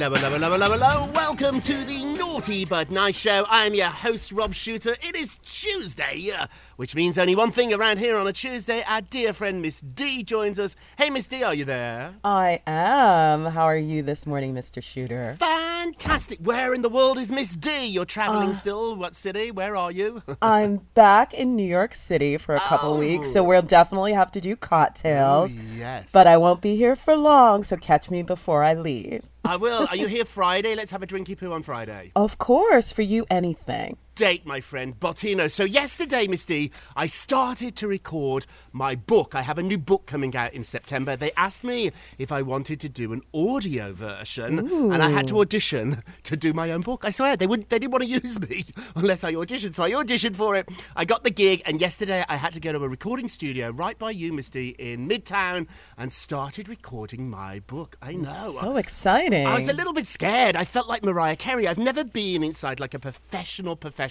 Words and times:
Hello, 0.00 0.14
hello, 0.16 0.30
hello, 0.30 0.50
hello, 0.52 0.70
hello. 0.70 1.10
Welcome 1.14 1.60
to 1.60 1.84
the 1.84 2.02
Naughty 2.16 2.64
But 2.64 2.90
Nice 2.90 3.18
Show. 3.18 3.44
I 3.50 3.66
am 3.66 3.74
your 3.74 3.88
host, 3.88 4.32
Rob 4.32 4.54
Shooter. 4.54 4.92
It 5.02 5.14
is 5.14 5.38
Tuesday, 5.44 6.30
uh, 6.34 6.46
which 6.76 6.94
means 6.94 7.18
only 7.18 7.36
one 7.36 7.50
thing 7.50 7.74
around 7.74 7.98
here 7.98 8.16
on 8.16 8.26
a 8.26 8.32
Tuesday. 8.32 8.82
Our 8.88 9.02
dear 9.02 9.34
friend 9.34 9.60
Miss 9.60 9.82
D 9.82 10.22
joins 10.22 10.58
us. 10.58 10.74
Hey, 10.96 11.10
Miss 11.10 11.28
D, 11.28 11.42
are 11.44 11.52
you 11.54 11.66
there? 11.66 12.14
I 12.24 12.62
am. 12.66 13.44
How 13.44 13.64
are 13.64 13.76
you 13.76 14.02
this 14.02 14.26
morning, 14.26 14.54
Mr. 14.54 14.82
Shooter? 14.82 15.36
Fantastic. 15.38 16.38
Where 16.40 16.72
in 16.72 16.80
the 16.80 16.88
world 16.88 17.18
is 17.18 17.30
Miss 17.30 17.54
D? 17.54 17.84
You're 17.86 18.02
Uh, 18.02 18.06
traveling 18.06 18.54
still. 18.54 18.96
What 18.96 19.14
city? 19.14 19.50
Where 19.50 19.76
are 19.76 19.92
you? 19.92 20.22
I'm 20.40 20.78
back 20.94 21.34
in 21.34 21.56
New 21.56 21.68
York 21.68 21.94
City 21.94 22.38
for 22.38 22.54
a 22.54 22.60
couple 22.60 22.96
weeks, 22.96 23.34
so 23.34 23.44
we'll 23.44 23.60
definitely 23.60 24.14
have 24.14 24.32
to 24.32 24.40
do 24.40 24.56
cocktails. 24.56 25.54
Oh, 25.54 25.60
yes. 25.76 26.08
But 26.10 26.26
I 26.26 26.38
won't 26.38 26.62
be 26.62 26.76
here 26.76 26.96
for 26.96 27.14
long, 27.16 27.64
so 27.64 27.76
catch 27.76 28.08
me 28.10 28.22
before 28.22 28.64
I 28.64 28.72
leave. 28.72 29.24
I 29.44 29.56
will. 29.56 29.86
Are 29.90 29.96
you 29.96 30.06
here 30.06 30.24
Friday? 30.24 30.74
Let's 30.74 30.90
have 30.90 31.02
a 31.02 31.06
drinky 31.06 31.36
poo 31.36 31.52
on 31.52 31.62
Friday. 31.62 32.12
Of 32.14 32.38
course, 32.38 32.92
for 32.92 33.02
you, 33.02 33.26
anything. 33.30 33.96
Date, 34.20 34.44
my 34.44 34.60
friend 34.60 35.00
Bottino. 35.00 35.50
So 35.50 35.64
yesterday, 35.64 36.26
Miss 36.26 36.44
D, 36.44 36.70
I 36.94 37.06
started 37.06 37.74
to 37.76 37.88
record 37.88 38.44
my 38.70 38.94
book. 38.94 39.34
I 39.34 39.40
have 39.40 39.56
a 39.56 39.62
new 39.62 39.78
book 39.78 40.04
coming 40.04 40.36
out 40.36 40.52
in 40.52 40.62
September. 40.62 41.16
They 41.16 41.32
asked 41.38 41.64
me 41.64 41.90
if 42.18 42.30
I 42.30 42.42
wanted 42.42 42.80
to 42.80 42.90
do 42.90 43.14
an 43.14 43.22
audio 43.32 43.94
version, 43.94 44.58
and 44.58 45.02
I 45.02 45.08
had 45.08 45.26
to 45.28 45.40
audition 45.40 46.02
to 46.24 46.36
do 46.36 46.52
my 46.52 46.70
own 46.70 46.82
book. 46.82 47.02
I 47.02 47.12
swear 47.12 47.34
they 47.34 47.46
would. 47.46 47.70
They 47.70 47.78
didn't 47.78 47.92
want 47.92 48.04
to 48.04 48.10
use 48.10 48.38
me 48.38 48.66
unless 48.94 49.24
I 49.24 49.32
auditioned, 49.32 49.74
so 49.74 49.84
I 49.84 49.92
auditioned 49.92 50.36
for 50.36 50.54
it. 50.54 50.68
I 50.94 51.06
got 51.06 51.24
the 51.24 51.30
gig, 51.30 51.62
and 51.64 51.80
yesterday 51.80 52.22
I 52.28 52.36
had 52.36 52.52
to 52.52 52.60
go 52.60 52.72
to 52.72 52.84
a 52.84 52.88
recording 52.90 53.26
studio 53.26 53.70
right 53.70 53.98
by 53.98 54.10
you, 54.10 54.34
Miss 54.34 54.50
D, 54.50 54.76
in 54.78 55.08
Midtown, 55.08 55.66
and 55.96 56.12
started 56.12 56.68
recording 56.68 57.30
my 57.30 57.60
book. 57.60 57.96
I 58.02 58.12
know. 58.12 58.54
So 58.60 58.76
exciting. 58.76 59.46
I 59.46 59.54
was 59.54 59.70
a 59.70 59.72
little 59.72 59.94
bit 59.94 60.06
scared. 60.06 60.56
I 60.56 60.66
felt 60.66 60.88
like 60.88 61.02
Mariah 61.02 61.36
Carey. 61.36 61.66
I've 61.66 61.78
never 61.78 62.04
been 62.04 62.44
inside 62.44 62.80
like 62.80 62.92
a 62.92 62.98
professional, 62.98 63.76
professional 63.76 64.09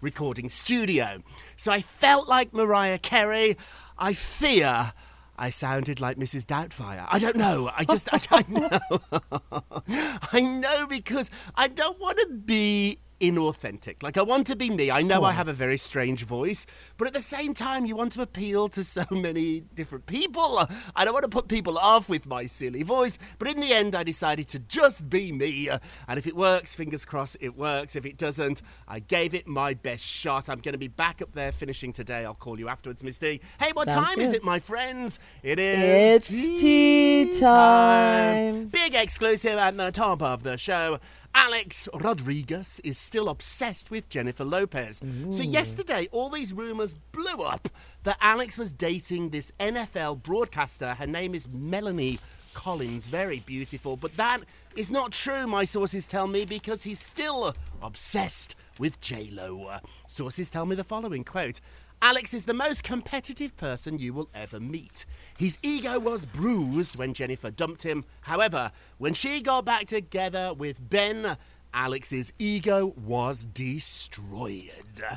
recording 0.00 0.48
studio. 0.48 1.22
So 1.56 1.72
I 1.72 1.80
felt 1.80 2.28
like 2.28 2.52
Mariah 2.52 2.98
Carey. 2.98 3.56
I 3.98 4.12
fear 4.14 4.92
I 5.40 5.48
sounded 5.48 6.00
like 6.00 6.18
Mrs. 6.18 6.44
Doubtfire. 6.44 7.06
I 7.08 7.18
don't 7.18 7.36
know. 7.36 7.70
I 7.74 7.84
just, 7.84 8.12
I, 8.12 8.20
I 8.30 8.44
know. 8.48 10.20
I 10.32 10.40
know 10.42 10.86
because 10.86 11.30
I 11.54 11.66
don't 11.66 11.98
want 11.98 12.18
to 12.18 12.26
be 12.26 12.98
inauthentic. 13.20 14.02
Like 14.02 14.16
I 14.16 14.22
want 14.22 14.46
to 14.48 14.56
be 14.56 14.70
me. 14.70 14.90
I 14.90 15.02
know 15.02 15.24
I 15.24 15.32
have 15.32 15.48
a 15.48 15.52
very 15.52 15.78
strange 15.78 16.24
voice, 16.24 16.66
but 16.96 17.06
at 17.06 17.14
the 17.14 17.20
same 17.20 17.54
time 17.54 17.86
you 17.86 17.94
want 17.94 18.12
to 18.12 18.22
appeal 18.22 18.68
to 18.70 18.82
so 18.82 19.04
many 19.10 19.60
different 19.60 20.06
people. 20.06 20.66
I 20.96 21.04
don't 21.04 21.12
want 21.12 21.24
to 21.24 21.28
put 21.28 21.48
people 21.48 21.78
off 21.78 22.08
with 22.08 22.26
my 22.26 22.46
silly 22.46 22.82
voice, 22.82 23.18
but 23.38 23.48
in 23.48 23.60
the 23.60 23.72
end 23.72 23.94
I 23.94 24.02
decided 24.02 24.48
to 24.48 24.58
just 24.58 25.08
be 25.10 25.32
me. 25.32 25.68
And 26.08 26.18
if 26.18 26.26
it 26.26 26.34
works, 26.34 26.74
fingers 26.74 27.04
crossed 27.04 27.36
it 27.40 27.56
works. 27.56 27.94
If 27.96 28.06
it 28.06 28.16
doesn't, 28.16 28.62
I 28.88 29.00
gave 29.00 29.34
it 29.34 29.46
my 29.46 29.74
best 29.74 30.02
shot. 30.02 30.48
I'm 30.48 30.60
going 30.60 30.72
to 30.72 30.78
be 30.78 30.88
back 30.88 31.20
up 31.22 31.32
there 31.32 31.52
finishing 31.52 31.92
today. 31.92 32.24
I'll 32.24 32.34
call 32.34 32.58
you 32.58 32.68
afterwards, 32.68 33.04
Miss 33.04 33.18
D. 33.18 33.40
Hey, 33.60 33.70
what 33.72 33.86
Sounds 33.86 34.08
time 34.08 34.20
is 34.20 34.32
it, 34.32 34.42
my 34.42 34.58
friends? 34.58 35.18
It 35.42 35.58
is 35.58 36.16
It's 36.16 36.28
tea 36.28 37.38
time. 37.38 38.66
Big 38.66 38.94
exclusive 38.94 39.58
at 39.58 39.76
the 39.76 39.90
top 39.90 40.22
of 40.22 40.42
the 40.42 40.56
show. 40.56 40.98
Alex 41.34 41.88
Rodriguez 41.94 42.80
is 42.84 42.98
still 42.98 43.28
obsessed 43.28 43.90
with 43.90 44.08
Jennifer 44.08 44.44
Lopez. 44.44 45.00
So, 45.30 45.42
yesterday, 45.42 46.08
all 46.12 46.28
these 46.28 46.52
rumors 46.52 46.92
blew 46.92 47.42
up 47.42 47.68
that 48.02 48.18
Alex 48.20 48.56
was 48.58 48.72
dating 48.72 49.30
this 49.30 49.52
NFL 49.60 50.22
broadcaster. 50.22 50.94
Her 50.94 51.06
name 51.06 51.34
is 51.34 51.48
Melanie 51.48 52.18
Collins. 52.54 53.06
Very 53.08 53.40
beautiful. 53.40 53.96
But 53.96 54.16
that 54.16 54.40
is 54.76 54.90
not 54.90 55.12
true, 55.12 55.46
my 55.46 55.64
sources 55.64 56.06
tell 56.06 56.26
me, 56.26 56.44
because 56.44 56.82
he's 56.82 57.00
still 57.00 57.54
obsessed 57.82 58.54
with 58.78 59.00
J-Lo. 59.00 59.78
Sources 60.08 60.50
tell 60.50 60.66
me 60.66 60.74
the 60.74 60.84
following 60.84 61.24
quote. 61.24 61.60
Alex 62.02 62.32
is 62.32 62.46
the 62.46 62.54
most 62.54 62.82
competitive 62.82 63.54
person 63.58 63.98
you 63.98 64.14
will 64.14 64.30
ever 64.34 64.58
meet. 64.58 65.04
His 65.36 65.58
ego 65.62 65.98
was 65.98 66.24
bruised 66.24 66.96
when 66.96 67.12
Jennifer 67.12 67.50
dumped 67.50 67.82
him. 67.82 68.06
However, 68.22 68.72
when 68.96 69.12
she 69.12 69.42
got 69.42 69.66
back 69.66 69.86
together 69.86 70.54
with 70.54 70.88
Ben, 70.88 71.36
Alex's 71.72 72.32
ego 72.38 72.94
was 73.04 73.44
destroyed. 73.46 74.70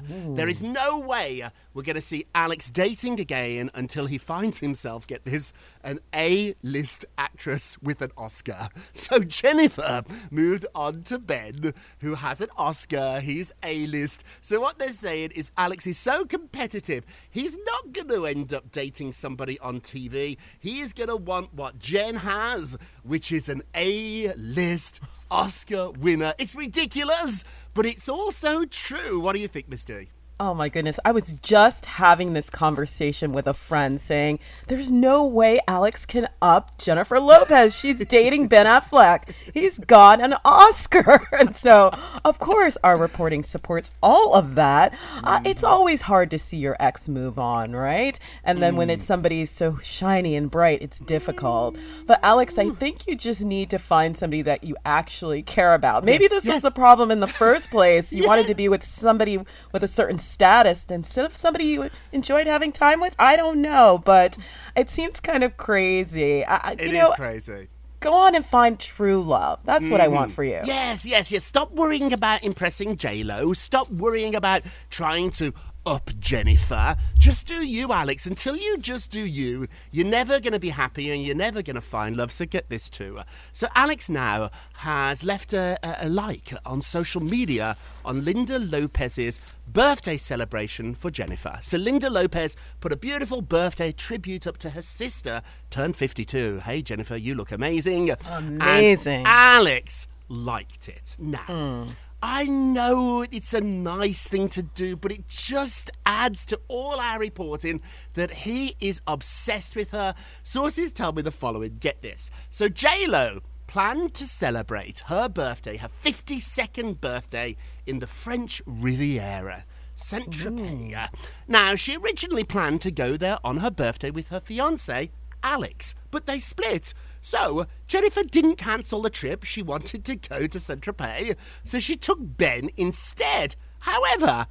There 0.09 0.47
is 0.47 0.63
no 0.63 0.99
way 0.99 1.49
we're 1.73 1.83
going 1.83 1.95
to 1.95 2.01
see 2.01 2.25
Alex 2.35 2.69
dating 2.69 3.19
again 3.19 3.69
until 3.73 4.05
he 4.05 4.17
finds 4.17 4.59
himself, 4.59 5.07
get 5.07 5.25
this, 5.25 5.51
an 5.83 5.99
A 6.13 6.53
list 6.61 7.05
actress 7.17 7.77
with 7.81 8.01
an 8.01 8.11
Oscar. 8.17 8.69
So 8.93 9.19
Jennifer 9.19 10.03
moved 10.31 10.65
on 10.75 11.03
to 11.03 11.19
Ben, 11.19 11.73
who 11.99 12.15
has 12.15 12.41
an 12.41 12.49
Oscar. 12.57 13.19
He's 13.19 13.51
A 13.63 13.87
list. 13.87 14.23
So 14.41 14.59
what 14.59 14.79
they're 14.79 14.89
saying 14.89 15.31
is 15.35 15.51
Alex 15.57 15.87
is 15.87 15.97
so 15.97 16.25
competitive, 16.25 17.05
he's 17.29 17.57
not 17.57 17.91
going 17.91 18.09
to 18.09 18.25
end 18.25 18.53
up 18.53 18.71
dating 18.71 19.11
somebody 19.13 19.59
on 19.59 19.81
TV. 19.81 20.37
He 20.59 20.79
is 20.79 20.93
going 20.93 21.09
to 21.09 21.17
want 21.17 21.53
what 21.53 21.79
Jen 21.79 22.15
has, 22.15 22.77
which 23.03 23.31
is 23.31 23.49
an 23.49 23.63
A 23.75 24.33
list 24.35 25.01
Oscar 25.33 25.89
winner. 25.89 26.35
It's 26.37 26.55
ridiculous, 26.55 27.43
but 27.73 27.87
it's 27.87 28.07
also 28.07 28.65
true. 28.65 29.19
What 29.19 29.33
do 29.33 29.41
you 29.41 29.47
think, 29.47 29.67
D? 29.83 30.09
Oh 30.39 30.53
my 30.53 30.67
goodness. 30.69 30.99
I 31.05 31.11
was 31.11 31.33
just 31.33 31.85
having 31.85 32.33
this 32.33 32.49
conversation 32.49 33.33
with 33.33 33.47
a 33.47 33.53
friend 33.53 34.01
saying, 34.01 34.39
there's 34.67 34.91
no 34.91 35.25
way 35.25 35.59
Alex 35.67 36.05
can 36.05 36.27
up 36.41 36.77
Jennifer 36.77 37.19
Lopez. 37.19 37.75
She's 37.75 37.99
dating 38.05 38.47
Ben 38.47 38.65
Affleck. 38.65 39.33
He's 39.53 39.77
got 39.79 40.19
an 40.19 40.35
Oscar. 40.43 41.21
And 41.43 41.55
so, 41.55 41.91
of 42.23 42.39
course, 42.39 42.77
our 42.83 42.95
reporting 42.95 43.43
supports 43.43 43.91
all 44.01 44.33
of 44.33 44.55
that. 44.55 44.93
Uh, 45.23 45.37
mm-hmm. 45.37 45.47
it's 45.47 45.63
always 45.63 46.03
hard 46.03 46.29
to 46.29 46.39
see 46.39 46.57
your 46.57 46.77
ex 46.79 47.09
move 47.09 47.37
on, 47.37 47.73
right? 47.75 48.17
And 48.43 48.61
then 48.61 48.75
when 48.75 48.89
it's 48.89 49.03
mm. 49.03 49.07
somebody 49.07 49.45
so 49.45 49.77
shiny 49.77 50.35
and 50.35 50.49
bright, 50.49 50.81
it's 50.81 50.99
difficult. 50.99 51.75
But, 52.05 52.19
Alex, 52.23 52.57
I 52.57 52.65
mm. 52.65 52.77
think 52.77 53.07
you 53.07 53.15
just 53.15 53.41
need 53.41 53.69
to 53.71 53.79
find 53.79 54.15
somebody 54.15 54.41
that 54.43 54.63
you 54.63 54.77
actually 54.85 55.41
care 55.41 55.73
about. 55.73 56.03
Maybe 56.03 56.23
Yes, 56.23 56.31
this 56.31 56.45
yes. 56.45 56.53
was 56.55 56.61
the 56.63 56.71
problem 56.71 57.11
in 57.11 57.19
the 57.19 57.27
first 57.27 57.69
place. 57.69 58.13
You 58.13 58.25
wanted 58.25 58.47
to 58.47 58.55
be 58.55 58.69
with 58.73 58.83
somebody 58.83 59.39
with 59.71 59.83
a 59.83 59.87
certain 59.87 60.19
status 60.23 60.85
instead 60.89 61.25
of 61.25 61.35
somebody 61.35 61.65
you 61.65 61.89
enjoyed 62.11 62.47
having 62.47 62.71
time 62.71 62.99
with. 63.01 63.15
I 63.19 63.35
don't 63.35 63.61
know, 63.61 64.01
but 64.03 64.37
it 64.75 64.89
seems 64.89 65.19
kind 65.19 65.43
of 65.43 65.57
crazy. 65.57 66.43
I, 66.45 66.73
It 66.73 66.81
is 66.81 66.93
know, 66.93 67.11
crazy. 67.11 67.67
go 67.99 68.13
on 68.13 68.35
and 68.35 68.45
find 68.45 68.79
true 68.79 69.21
love. 69.21 69.59
That's 69.63 69.87
what 69.87 70.01
I 70.01 70.07
want 70.07 70.31
mm. 70.31 70.35
for 70.35 70.43
you. 70.43 70.59
Yes, 70.65 71.05
yes, 71.05 71.31
yes. 71.31 71.43
Stop 71.45 71.71
worrying 71.73 72.13
about 72.13 72.43
impressing 72.43 72.97
J 72.97 73.23
Lo. 73.23 73.53
Stop 73.53 73.89
worrying 73.89 74.35
about 74.35 74.61
trying 74.89 75.29
to 75.31 75.53
up 75.85 76.11
Jennifer. 76.19 76.95
Just 77.17 77.47
do 77.47 77.65
you, 77.65 77.91
Alex. 77.91 78.25
Until 78.25 78.55
you 78.55 78.77
just 78.77 79.11
do 79.11 79.19
you, 79.19 79.67
you're 79.91 80.05
never 80.05 80.39
going 80.39 80.53
to 80.53 80.59
be 80.59 80.69
happy 80.69 81.11
and 81.11 81.23
you're 81.23 81.35
never 81.35 81.61
going 81.61 81.75
to 81.75 81.81
find 81.81 82.15
love. 82.17 82.31
So 82.31 82.45
get 82.45 82.69
this 82.69 82.89
too. 82.89 83.19
So 83.51 83.67
Alex 83.75 84.09
now 84.09 84.49
has 84.73 85.23
left 85.23 85.53
a, 85.53 85.77
a, 85.83 86.07
a 86.07 86.09
like 86.09 86.53
on 86.65 86.81
social 86.81 87.21
media 87.21 87.77
on 88.05 88.23
Linda 88.23 88.59
Lopez's 88.59 89.39
birthday 89.67 90.17
celebration 90.17 90.95
for 90.95 91.09
Jennifer. 91.09 91.59
So 91.61 91.77
Linda 91.77 92.09
Lopez 92.09 92.55
put 92.79 92.91
a 92.91 92.97
beautiful 92.97 93.41
birthday 93.41 93.91
tribute 93.91 94.47
up 94.47 94.57
to 94.57 94.71
her 94.71 94.81
sister, 94.81 95.41
turned 95.69 95.95
52. 95.95 96.61
Hey 96.65 96.81
Jennifer, 96.81 97.17
you 97.17 97.35
look 97.35 97.51
amazing. 97.51 98.09
And 98.09 98.61
Amazing. 98.61 99.23
Alex 99.25 100.07
liked 100.27 100.87
it. 100.89 101.15
Now, 101.19 101.39
hmm. 101.47 101.89
I 102.25 102.45
know 102.45 103.25
it's 103.33 103.53
a 103.53 103.59
nice 103.59 104.29
thing 104.29 104.47
to 104.49 104.63
do, 104.63 104.95
but 104.95 105.11
it 105.11 105.27
just 105.27 105.91
adds 106.05 106.45
to 106.45 106.59
all 106.69 106.97
our 106.97 107.19
reporting 107.19 107.81
that 108.13 108.31
he 108.31 108.77
is 108.79 109.01
obsessed 109.05 109.75
with 109.75 109.91
her. 109.91 110.15
Sources 110.41 110.93
tell 110.93 111.11
me 111.11 111.21
the 111.21 111.31
following 111.31 111.79
get 111.81 112.01
this. 112.01 112.31
So, 112.49 112.69
J-Lo 112.69 113.41
planned 113.67 114.13
to 114.13 114.23
celebrate 114.23 114.99
her 115.07 115.27
birthday, 115.27 115.75
her 115.75 115.89
52nd 115.89 117.01
birthday, 117.01 117.57
in 117.85 117.99
the 117.99 118.07
French 118.07 118.61
Riviera. 118.65 119.65
Saint 119.93 120.29
Tropez. 120.29 121.09
Now, 121.49 121.75
she 121.75 121.97
originally 121.97 122.45
planned 122.45 122.79
to 122.83 122.91
go 122.91 123.17
there 123.17 123.37
on 123.43 123.57
her 123.57 123.69
birthday 123.69 124.11
with 124.11 124.29
her 124.29 124.39
fiance, 124.39 125.11
Alex, 125.43 125.93
but 126.09 126.25
they 126.25 126.39
split. 126.39 126.93
So, 127.25 127.67
Jennifer 127.87 128.21
didn't 128.21 128.57
cancel 128.57 129.01
the 129.01 129.09
trip. 129.09 129.45
She 129.45 129.63
wanted 129.63 130.03
to 130.03 130.17
go 130.17 130.45
to 130.45 130.59
Saint 130.59 130.81
Tropez, 130.81 131.37
so 131.63 131.79
she 131.79 131.95
took 131.95 132.19
Ben 132.21 132.69
instead. 132.75 133.55
However, 133.79 134.45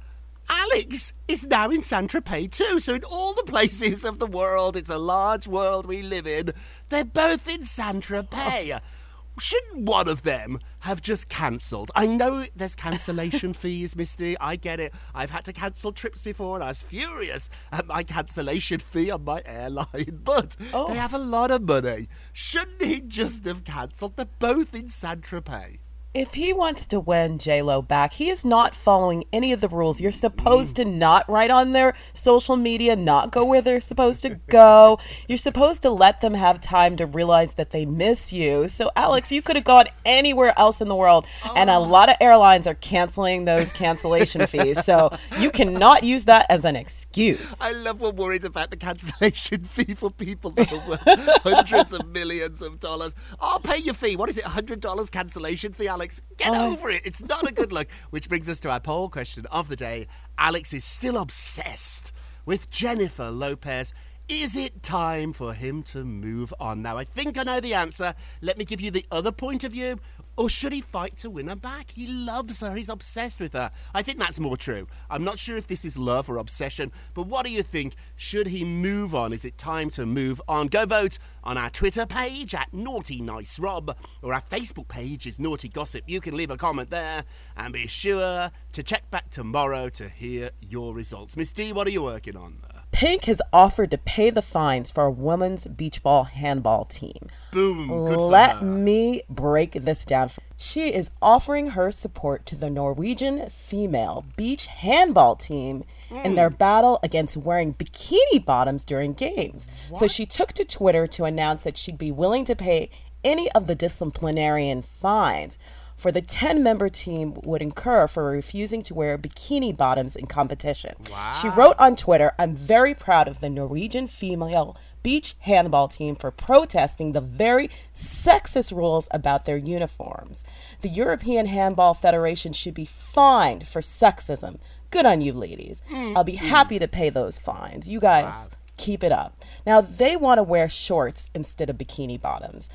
Alex 0.49 1.13
is 1.27 1.45
now 1.45 1.69
in 1.69 1.83
Saint 1.83 2.11
Tropez 2.11 2.49
too, 2.49 2.79
so 2.79 2.95
in 2.95 3.03
all 3.03 3.33
the 3.33 3.43
places 3.43 4.03
of 4.03 4.17
the 4.17 4.25
world, 4.25 4.75
it's 4.75 4.89
a 4.89 4.97
large 4.97 5.47
world 5.47 5.85
we 5.85 6.01
live 6.01 6.25
in, 6.25 6.51
they're 6.89 7.05
both 7.05 7.47
in 7.47 7.63
Saint 7.63 8.05
Tropez. 8.05 8.81
Shouldn't 9.39 9.85
one 9.85 10.07
of 10.07 10.21
them 10.21 10.59
have 10.79 11.01
just 11.01 11.27
cancelled? 11.27 11.91
I 11.95 12.05
know 12.05 12.45
there's 12.55 12.75
cancellation 12.75 13.53
fees, 13.61 13.95
Misty. 13.95 14.37
I 14.39 14.55
get 14.55 14.79
it. 14.79 14.93
I've 15.15 15.31
had 15.31 15.43
to 15.45 15.53
cancel 15.53 15.91
trips 15.91 16.21
before 16.21 16.55
and 16.55 16.63
I 16.63 16.67
was 16.67 16.81
furious 16.81 17.49
at 17.71 17.87
my 17.87 18.03
cancellation 18.03 18.79
fee 18.79 19.09
on 19.11 19.23
my 19.23 19.41
airline. 19.45 19.87
But 20.23 20.55
they 20.59 20.67
oh. 20.73 20.93
have 20.93 21.13
a 21.13 21.17
lot 21.17 21.51
of 21.51 21.63
money. 21.63 22.07
Shouldn't 22.31 22.81
he 22.81 23.01
just 23.01 23.45
have 23.45 23.63
cancelled? 23.63 24.15
They're 24.15 24.25
both 24.39 24.73
in 24.73 24.87
Saint 24.87 25.21
Tropez. 25.21 25.79
If 26.13 26.35
he 26.35 26.53
wants 26.53 26.85
to 26.87 26.99
win 26.99 27.39
J 27.39 27.63
Lo 27.63 27.81
back, 27.81 28.13
he 28.13 28.29
is 28.29 28.45
not 28.45 28.75
following 28.75 29.23
any 29.33 29.51
of 29.51 29.61
the 29.61 29.67
rules. 29.67 29.99
You're 29.99 30.11
supposed 30.11 30.73
mm. 30.73 30.83
to 30.83 30.85
not 30.85 31.27
write 31.27 31.49
on 31.49 31.71
their 31.71 31.95
social 32.13 32.55
media, 32.55 32.95
not 32.95 33.31
go 33.31 33.43
where 33.43 33.63
they're 33.63 33.81
supposed 33.81 34.21
to 34.21 34.39
go. 34.47 34.99
You're 35.27 35.39
supposed 35.39 35.81
to 35.81 35.89
let 35.89 36.21
them 36.21 36.35
have 36.35 36.61
time 36.61 36.97
to 36.97 37.07
realize 37.07 37.55
that 37.55 37.71
they 37.71 37.87
miss 37.87 38.31
you. 38.31 38.67
So, 38.67 38.91
Alex, 38.95 39.31
you 39.31 39.41
could 39.41 39.55
have 39.55 39.65
gone 39.65 39.87
anywhere 40.05 40.53
else 40.55 40.81
in 40.81 40.87
the 40.87 40.95
world, 40.95 41.25
and 41.55 41.71
a 41.71 41.77
oh. 41.77 41.81
lot 41.81 42.09
of 42.09 42.15
airlines 42.21 42.67
are 42.67 42.75
canceling 42.75 43.45
those 43.45 43.73
cancellation 43.73 44.45
fees. 44.47 44.85
So, 44.85 45.11
you 45.39 45.49
cannot 45.49 46.03
use 46.03 46.25
that 46.25 46.45
as 46.47 46.63
an 46.63 46.75
excuse. 46.75 47.59
I 47.59 47.71
love 47.71 48.01
we're 48.01 48.11
worried 48.11 48.45
about 48.45 48.69
the 48.69 48.77
cancellation 48.77 49.63
fee 49.63 49.95
for 49.95 50.11
people 50.11 50.51
that 50.51 50.71
are 50.71 50.89
worth 50.89 51.41
hundreds 51.41 51.91
of 51.91 52.05
millions 52.09 52.61
of 52.61 52.79
dollars. 52.79 53.15
I'll 53.41 53.59
pay 53.59 53.77
your 53.77 53.95
fee. 53.95 54.15
What 54.15 54.29
is 54.29 54.37
it, 54.37 54.43
$100 54.43 55.09
cancellation 55.09 55.73
fee, 55.73 55.87
Alex? 55.87 56.02
Get 56.37 56.51
oh. 56.53 56.73
over 56.73 56.89
it. 56.89 57.01
It's 57.05 57.23
not 57.23 57.49
a 57.49 57.53
good 57.53 57.71
look. 57.71 57.87
Which 58.09 58.29
brings 58.29 58.49
us 58.49 58.59
to 58.61 58.69
our 58.69 58.79
poll 58.79 59.09
question 59.09 59.45
of 59.47 59.69
the 59.69 59.75
day. 59.75 60.07
Alex 60.37 60.73
is 60.73 60.83
still 60.83 61.17
obsessed 61.17 62.11
with 62.45 62.69
Jennifer 62.69 63.29
Lopez. 63.29 63.93
Is 64.29 64.55
it 64.55 64.81
time 64.81 65.33
for 65.33 65.53
him 65.53 65.83
to 65.83 66.05
move 66.05 66.53
on? 66.59 66.81
Now, 66.81 66.97
I 66.97 67.03
think 67.03 67.37
I 67.37 67.43
know 67.43 67.59
the 67.59 67.73
answer. 67.73 68.15
Let 68.41 68.57
me 68.57 68.63
give 68.63 68.79
you 68.79 68.89
the 68.89 69.05
other 69.11 69.31
point 69.31 69.63
of 69.63 69.73
view. 69.73 69.99
Or 70.35 70.49
should 70.49 70.73
he 70.73 70.81
fight 70.81 71.15
to 71.17 71.29
win 71.29 71.47
her 71.47 71.55
back? 71.55 71.91
He 71.91 72.07
loves 72.07 72.61
her. 72.61 72.75
He's 72.75 72.89
obsessed 72.89 73.39
with 73.39 73.53
her. 73.53 73.71
I 73.93 74.01
think 74.01 74.17
that's 74.17 74.39
more 74.39 74.57
true. 74.57 74.87
I'm 75.09 75.23
not 75.23 75.37
sure 75.37 75.57
if 75.57 75.67
this 75.67 75.85
is 75.85 75.97
love 75.97 76.29
or 76.29 76.37
obsession, 76.37 76.91
but 77.13 77.27
what 77.27 77.45
do 77.45 77.51
you 77.51 77.61
think? 77.61 77.93
Should 78.15 78.47
he 78.47 78.65
move 78.65 79.13
on? 79.13 79.31
Is 79.31 79.45
it 79.45 79.57
time 79.57 79.89
to 79.91 80.05
move 80.05 80.41
on? 80.47 80.67
Go 80.67 80.85
vote 80.85 81.19
on 81.43 81.57
our 81.57 81.69
Twitter 81.69 82.05
page 82.05 82.55
at 82.55 82.73
Naughty 82.73 83.21
Nice 83.21 83.59
Rob, 83.59 83.95
or 84.21 84.33
our 84.33 84.41
Facebook 84.41 84.87
page 84.87 85.27
is 85.27 85.39
Naughty 85.39 85.69
Gossip. 85.69 86.03
You 86.07 86.19
can 86.19 86.35
leave 86.35 86.49
a 86.49 86.57
comment 86.57 86.89
there, 86.89 87.25
and 87.55 87.71
be 87.71 87.85
sure 87.85 88.49
to 88.71 88.83
check 88.83 89.09
back 89.11 89.29
tomorrow 89.29 89.89
to 89.89 90.09
hear 90.09 90.49
your 90.61 90.95
results. 90.95 91.37
Miss 91.37 91.51
D, 91.51 91.73
what 91.73 91.85
are 91.85 91.91
you 91.91 92.01
working 92.01 92.35
on? 92.37 92.57
Pink 92.93 93.25
has 93.25 93.41
offered 93.51 93.91
to 93.91 93.97
pay 93.97 94.29
the 94.29 94.41
fines 94.41 94.91
for 94.91 95.05
a 95.05 95.11
women's 95.11 95.65
beach 95.65 96.03
ball 96.03 96.25
handball 96.25 96.85
team. 96.85 97.27
Boom. 97.51 97.89
Let 97.89 98.61
me 98.61 99.23
break 99.27 99.73
this 99.73 100.05
down. 100.05 100.29
She 100.55 100.93
is 100.93 101.11
offering 101.21 101.71
her 101.71 101.91
support 101.91 102.45
to 102.45 102.55
the 102.55 102.69
Norwegian 102.69 103.49
female 103.49 104.23
beach 104.37 104.67
handball 104.67 105.35
team 105.35 105.83
in 106.23 106.35
their 106.35 106.51
battle 106.51 106.99
against 107.03 107.35
wearing 107.35 107.73
bikini 107.73 108.45
bottoms 108.45 108.85
during 108.85 109.13
games. 109.13 109.67
So 109.95 110.07
she 110.07 110.25
took 110.25 110.53
to 110.53 110.63
Twitter 110.63 111.07
to 111.07 111.25
announce 111.25 111.63
that 111.63 111.75
she'd 111.75 111.97
be 111.97 112.11
willing 112.11 112.45
to 112.45 112.55
pay 112.55 112.89
any 113.23 113.51
of 113.53 113.67
the 113.67 113.75
disciplinarian 113.75 114.81
fines 114.81 115.57
for 116.03 116.11
the 116.11 116.21
10 116.21 116.61
member 116.61 116.89
team 116.89 117.33
would 117.45 117.61
incur 117.61 118.07
for 118.09 118.25
refusing 118.25 118.83
to 118.83 118.93
wear 118.93 119.17
bikini 119.17 119.75
bottoms 119.75 120.17
in 120.17 120.27
competition. 120.27 120.95
She 121.41 121.47
wrote 121.47 121.77
on 121.79 121.95
Twitter, 121.95 122.33
I'm 122.37 122.57
very 122.57 122.93
proud 122.93 123.29
of 123.29 123.39
the 123.39 123.49
Norwegian 123.49 124.09
female 124.09 124.75
beach 125.01 125.35
handball 125.39 125.87
team 125.87 126.15
for 126.15 126.29
protesting 126.29 127.13
the 127.13 127.21
very 127.21 127.69
sexist 127.95 128.75
rules 128.75 129.07
about 129.11 129.45
their 129.45 129.55
uniforms. 129.55 130.43
The 130.81 130.89
European 130.89 131.45
Handball 131.45 131.93
Federation 131.93 132.51
should 132.51 132.73
be 132.73 132.85
fined 132.85 133.65
for 133.65 133.79
sexism. 133.79 134.59
Good 134.91 135.05
on 135.05 135.21
you, 135.21 135.31
ladies. 135.31 135.81
Hmm. 135.87 136.17
I'll 136.17 136.25
be 136.25 136.35
happy 136.35 136.79
to 136.79 136.87
pay 136.89 137.11
those 137.11 137.39
fines. 137.39 137.87
You 137.87 138.01
guys. 138.01 138.49
Keep 138.83 139.01
it 139.05 139.13
up. 139.13 139.33
Now, 139.65 139.79
they 139.79 140.17
want 140.17 140.39
to 140.39 140.43
wear 140.43 140.67
shorts 140.67 141.29
instead 141.33 141.69
of 141.69 141.77
bikini 141.77 142.21
bottoms. 142.21 142.69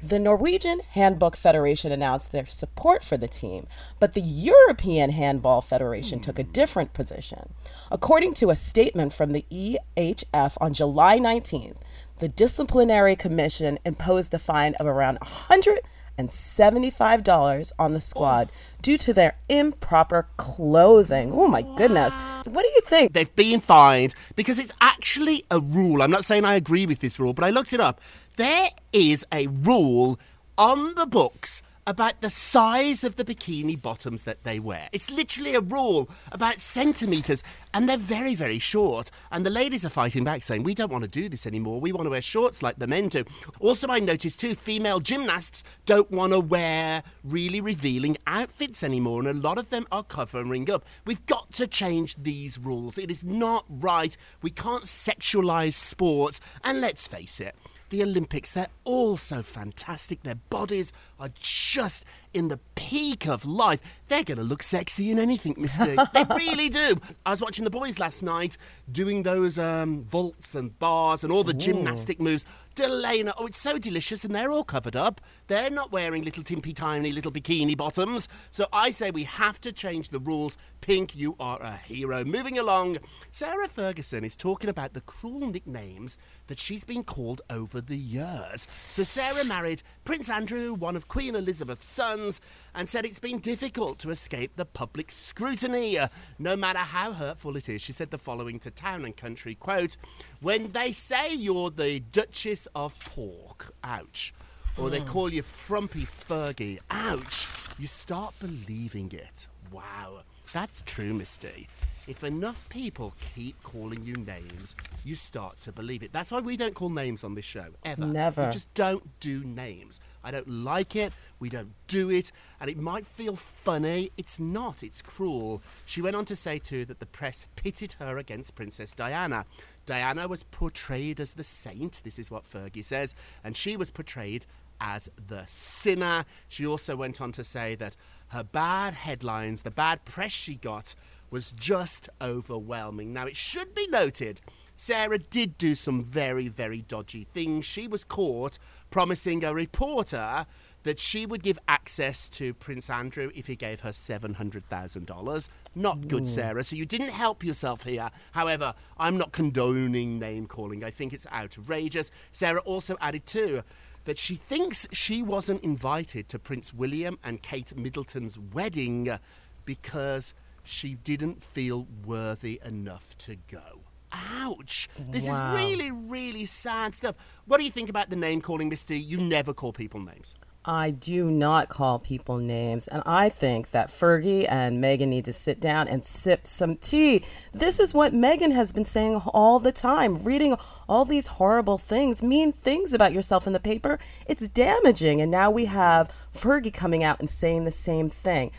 The 0.00 0.20
Norwegian 0.20 0.82
Handball 0.90 1.32
Federation 1.32 1.90
announced 1.90 2.30
their 2.30 2.46
support 2.46 3.02
for 3.02 3.16
the 3.16 3.26
team, 3.26 3.66
but 3.98 4.14
the 4.14 4.20
European 4.20 5.10
Handball 5.10 5.60
Federation 5.60 6.20
took 6.20 6.38
a 6.38 6.44
hmm. 6.44 6.52
different 6.52 6.92
position. 6.92 7.54
According 7.90 8.34
to 8.34 8.50
a 8.50 8.54
statement 8.54 9.12
from 9.12 9.32
the 9.32 9.44
EHF 9.50 10.56
on 10.60 10.74
July 10.74 11.18
19th, 11.18 11.78
the 12.18 12.28
disciplinary 12.28 13.16
commission 13.16 13.80
imposed 13.84 14.32
a 14.34 14.38
fine 14.38 14.76
of 14.76 14.86
around 14.86 15.18
and 15.50 15.80
$75 16.26 17.72
on 17.78 17.92
the 17.92 18.00
squad 18.00 18.50
due 18.82 18.98
to 18.98 19.12
their 19.12 19.36
improper 19.48 20.26
clothing. 20.36 21.30
Oh 21.32 21.46
my 21.46 21.62
goodness. 21.62 22.12
What 22.44 22.62
do 22.62 22.68
you 22.68 22.80
think? 22.84 23.12
They've 23.12 23.36
been 23.36 23.60
fined 23.60 24.14
because 24.34 24.58
it's 24.58 24.72
actually 24.80 25.44
a 25.50 25.60
rule. 25.60 26.02
I'm 26.02 26.10
not 26.10 26.24
saying 26.24 26.44
I 26.44 26.56
agree 26.56 26.86
with 26.86 27.00
this 27.00 27.20
rule, 27.20 27.32
but 27.32 27.44
I 27.44 27.50
looked 27.50 27.72
it 27.72 27.80
up. 27.80 28.00
There 28.36 28.70
is 28.92 29.24
a 29.32 29.46
rule 29.46 30.18
on 30.56 30.94
the 30.94 31.06
books 31.06 31.62
about 31.88 32.20
the 32.20 32.28
size 32.28 33.02
of 33.02 33.16
the 33.16 33.24
bikini 33.24 33.80
bottoms 33.80 34.24
that 34.24 34.44
they 34.44 34.60
wear. 34.60 34.90
It's 34.92 35.10
literally 35.10 35.54
a 35.54 35.62
rule 35.62 36.10
about 36.30 36.60
centimetres, 36.60 37.42
and 37.72 37.88
they're 37.88 37.96
very, 37.96 38.34
very 38.34 38.58
short. 38.58 39.10
And 39.32 39.44
the 39.44 39.50
ladies 39.50 39.86
are 39.86 39.90
fighting 39.90 40.22
back, 40.22 40.44
saying, 40.44 40.64
We 40.64 40.74
don't 40.74 40.92
want 40.92 41.04
to 41.04 41.10
do 41.10 41.30
this 41.30 41.46
anymore. 41.46 41.80
We 41.80 41.92
want 41.92 42.04
to 42.04 42.10
wear 42.10 42.20
shorts 42.20 42.62
like 42.62 42.78
the 42.78 42.86
men 42.86 43.08
do. 43.08 43.24
Also, 43.58 43.88
I 43.88 44.00
noticed 44.00 44.38
too, 44.38 44.54
female 44.54 45.00
gymnasts 45.00 45.64
don't 45.86 46.10
want 46.10 46.34
to 46.34 46.40
wear 46.40 47.02
really 47.24 47.62
revealing 47.62 48.18
outfits 48.26 48.82
anymore, 48.82 49.20
and 49.20 49.28
a 49.28 49.48
lot 49.48 49.56
of 49.56 49.70
them 49.70 49.86
are 49.90 50.04
covering 50.04 50.70
up. 50.70 50.84
We've 51.06 51.24
got 51.24 51.52
to 51.52 51.66
change 51.66 52.16
these 52.16 52.58
rules. 52.58 52.98
It 52.98 53.10
is 53.10 53.24
not 53.24 53.64
right. 53.66 54.14
We 54.42 54.50
can't 54.50 54.84
sexualise 54.84 55.72
sports, 55.72 56.38
and 56.62 56.82
let's 56.82 57.06
face 57.06 57.40
it 57.40 57.56
the 57.90 58.02
Olympics, 58.02 58.52
they're 58.52 58.68
all 58.84 59.16
so 59.16 59.42
fantastic. 59.42 60.22
Their 60.22 60.36
bodies 60.36 60.92
are 61.18 61.30
just 61.34 62.04
in 62.34 62.48
the 62.48 62.58
peak 62.74 63.26
of 63.26 63.44
life. 63.44 63.80
They're 64.08 64.24
going 64.24 64.38
to 64.38 64.44
look 64.44 64.62
sexy 64.62 65.10
in 65.10 65.18
anything, 65.18 65.54
Mister. 65.56 65.96
they 66.14 66.24
really 66.34 66.68
do. 66.68 66.96
I 67.24 67.30
was 67.30 67.40
watching 67.40 67.64
the 67.64 67.70
boys 67.70 67.98
last 67.98 68.22
night 68.22 68.56
doing 68.90 69.22
those 69.22 69.58
um, 69.58 70.04
vaults 70.04 70.54
and 70.54 70.78
bars 70.78 71.24
and 71.24 71.32
all 71.32 71.44
the 71.44 71.54
gymnastic 71.54 72.20
moves. 72.20 72.44
Delana, 72.74 73.32
oh, 73.36 73.46
it's 73.46 73.58
so 73.58 73.76
delicious, 73.76 74.24
and 74.24 74.34
they're 74.34 74.52
all 74.52 74.62
covered 74.62 74.94
up. 74.94 75.20
They're 75.48 75.70
not 75.70 75.90
wearing 75.90 76.22
little 76.22 76.44
timpy 76.44 76.74
tiny 76.74 77.10
little 77.10 77.32
bikini 77.32 77.76
bottoms. 77.76 78.28
So 78.52 78.66
I 78.72 78.90
say 78.90 79.10
we 79.10 79.24
have 79.24 79.60
to 79.62 79.72
change 79.72 80.10
the 80.10 80.20
rules. 80.20 80.56
Pink, 80.80 81.14
you 81.16 81.36
are 81.38 81.60
a 81.60 81.76
hero. 81.76 82.24
Moving 82.24 82.58
along, 82.58 82.98
Sarah 83.30 83.68
Ferguson 83.68 84.24
is 84.24 84.36
talking 84.36 84.70
about 84.70 84.94
the 84.94 85.00
cruel 85.02 85.46
nicknames 85.46 86.16
that 86.46 86.58
she's 86.58 86.84
been 86.84 87.04
called 87.04 87.42
over 87.50 87.80
the 87.80 87.96
years. 87.96 88.66
So 88.88 89.02
Sarah 89.02 89.44
married 89.44 89.82
Prince 90.04 90.30
Andrew, 90.30 90.72
one 90.72 90.96
of 90.96 91.08
Queen 91.08 91.34
Elizabeth's 91.34 91.86
sons, 91.86 92.40
and 92.74 92.88
said 92.88 93.04
it's 93.04 93.18
been 93.18 93.38
difficult 93.38 93.98
to 94.00 94.10
escape 94.10 94.52
the 94.56 94.64
public 94.64 95.10
scrutiny, 95.10 95.98
uh, 95.98 96.08
no 96.38 96.56
matter 96.56 96.78
how 96.78 97.12
hurtful 97.12 97.56
it 97.56 97.68
is. 97.68 97.82
She 97.82 97.92
said 97.92 98.10
the 98.10 98.18
following 98.18 98.58
to 98.60 98.70
Town 98.70 99.04
and 99.04 99.16
Country 99.16 99.54
quote, 99.54 99.96
When 100.40 100.72
they 100.72 100.92
say 100.92 101.34
you're 101.34 101.70
the 101.70 102.00
Duchess 102.00 102.66
of 102.74 102.98
Pork, 103.00 103.74
ouch, 103.84 104.32
or 104.78 104.90
they 104.90 105.00
call 105.00 105.32
you 105.32 105.42
Frumpy 105.42 106.04
Fergie, 106.04 106.78
ouch, 106.90 107.48
you 107.78 107.86
start 107.86 108.32
believing 108.38 109.10
it. 109.12 109.48
Wow, 109.72 110.20
that's 110.52 110.82
true, 110.86 111.14
Misty. 111.14 111.68
If 112.08 112.24
enough 112.24 112.70
people 112.70 113.12
keep 113.34 113.62
calling 113.62 114.02
you 114.02 114.14
names, 114.14 114.74
you 115.04 115.14
start 115.14 115.60
to 115.60 115.72
believe 115.72 116.02
it. 116.02 116.10
That's 116.10 116.32
why 116.32 116.40
we 116.40 116.56
don't 116.56 116.74
call 116.74 116.88
names 116.88 117.22
on 117.22 117.34
this 117.34 117.44
show, 117.44 117.66
ever. 117.84 118.06
Never. 118.06 118.46
We 118.46 118.52
just 118.52 118.72
don't 118.72 119.20
do 119.20 119.44
names. 119.44 120.00
I 120.24 120.30
don't 120.30 120.48
like 120.48 120.96
it. 120.96 121.12
We 121.38 121.50
don't 121.50 121.74
do 121.86 122.08
it. 122.08 122.32
And 122.62 122.70
it 122.70 122.78
might 122.78 123.06
feel 123.06 123.36
funny. 123.36 124.10
It's 124.16 124.40
not. 124.40 124.82
It's 124.82 125.02
cruel. 125.02 125.62
She 125.84 126.00
went 126.00 126.16
on 126.16 126.24
to 126.24 126.36
say, 126.36 126.58
too, 126.58 126.86
that 126.86 126.98
the 126.98 127.06
press 127.06 127.44
pitted 127.56 127.96
her 127.98 128.16
against 128.16 128.54
Princess 128.54 128.94
Diana. 128.94 129.44
Diana 129.84 130.28
was 130.28 130.44
portrayed 130.44 131.20
as 131.20 131.34
the 131.34 131.44
saint. 131.44 132.00
This 132.04 132.18
is 132.18 132.30
what 132.30 132.50
Fergie 132.50 132.84
says. 132.84 133.14
And 133.44 133.54
she 133.54 133.76
was 133.76 133.90
portrayed 133.90 134.46
as 134.80 135.10
the 135.28 135.42
sinner. 135.46 136.24
She 136.48 136.66
also 136.66 136.96
went 136.96 137.20
on 137.20 137.32
to 137.32 137.44
say 137.44 137.74
that 137.74 137.96
her 138.28 138.44
bad 138.44 138.94
headlines, 138.94 139.62
the 139.62 139.70
bad 139.70 140.04
press 140.04 140.32
she 140.32 140.56
got, 140.56 140.94
was 141.30 141.52
just 141.52 142.08
overwhelming. 142.20 143.12
Now, 143.12 143.26
it 143.26 143.36
should 143.36 143.74
be 143.74 143.86
noted 143.86 144.40
Sarah 144.74 145.18
did 145.18 145.58
do 145.58 145.74
some 145.74 146.04
very, 146.04 146.46
very 146.46 146.82
dodgy 146.82 147.26
things. 147.34 147.66
She 147.66 147.88
was 147.88 148.04
caught 148.04 148.58
promising 148.90 149.42
a 149.44 149.52
reporter 149.52 150.46
that 150.84 151.00
she 151.00 151.26
would 151.26 151.42
give 151.42 151.58
access 151.66 152.30
to 152.30 152.54
Prince 152.54 152.88
Andrew 152.88 153.32
if 153.34 153.48
he 153.48 153.56
gave 153.56 153.80
her 153.80 153.90
$700,000. 153.90 155.48
Not 155.74 156.06
good, 156.06 156.22
mm. 156.22 156.28
Sarah. 156.28 156.62
So 156.62 156.76
you 156.76 156.86
didn't 156.86 157.08
help 157.08 157.42
yourself 157.42 157.82
here. 157.82 158.10
However, 158.32 158.72
I'm 158.96 159.18
not 159.18 159.32
condoning 159.32 160.20
name 160.20 160.46
calling. 160.46 160.84
I 160.84 160.90
think 160.90 161.12
it's 161.12 161.26
outrageous. 161.26 162.12
Sarah 162.30 162.60
also 162.60 162.96
added, 163.00 163.26
too, 163.26 163.62
that 164.08 164.16
she 164.16 164.36
thinks 164.36 164.88
she 164.90 165.22
wasn't 165.22 165.62
invited 165.62 166.30
to 166.30 166.38
Prince 166.38 166.72
William 166.72 167.18
and 167.22 167.42
Kate 167.42 167.76
Middleton's 167.76 168.38
wedding 168.38 169.18
because 169.66 170.32
she 170.64 170.94
didn't 170.94 171.44
feel 171.44 171.86
worthy 172.06 172.58
enough 172.64 173.16
to 173.18 173.36
go. 173.36 173.82
Ouch! 174.10 174.88
This 175.10 175.26
Wow. 175.26 175.52
is 175.52 175.58
really, 175.60 175.90
really 175.90 176.46
sad 176.46 176.94
stuff. 176.94 177.16
What 177.44 177.58
do 177.58 177.64
you 177.64 177.70
think 177.70 177.90
about 177.90 178.08
the 178.08 178.16
name 178.16 178.40
calling, 178.40 178.70
Misty? 178.70 178.98
You 178.98 179.18
never 179.18 179.52
call 179.52 179.74
people 179.74 180.00
names. 180.00 180.34
I 180.64 180.90
do 180.90 181.30
not 181.30 181.68
call 181.68 181.98
people 181.98 182.36
names, 182.36 182.88
and 182.88 183.02
I 183.06 183.28
think 183.30 183.70
that 183.70 183.88
Fergie 183.88 184.46
and 184.50 184.82
Meghan 184.82 185.08
need 185.08 185.24
to 185.24 185.32
sit 185.32 185.60
down 185.60 185.88
and 185.88 186.04
sip 186.04 186.46
some 186.46 186.76
tea. 186.76 187.24
This 187.54 187.80
is 187.80 187.94
what 187.94 188.12
Meghan 188.12 188.52
has 188.52 188.72
been 188.72 188.84
saying 188.84 189.16
all 189.28 189.60
the 189.60 189.72
time. 189.72 190.22
Reading 190.24 190.56
all 190.88 191.04
these 191.04 191.28
horrible 191.28 191.78
things, 191.78 192.22
mean 192.22 192.52
things 192.52 192.92
about 192.92 193.14
yourself 193.14 193.46
in 193.46 193.54
the 193.54 193.60
paper, 193.60 193.98
it's 194.26 194.48
damaging. 194.48 195.22
And 195.22 195.30
now 195.30 195.50
we 195.50 195.66
have 195.66 196.12
Fergie 196.36 196.74
coming 196.74 197.02
out 197.02 197.20
and 197.20 197.30
saying 197.30 197.64
the 197.64 197.70
same 197.70 198.10
thing. 198.10 198.50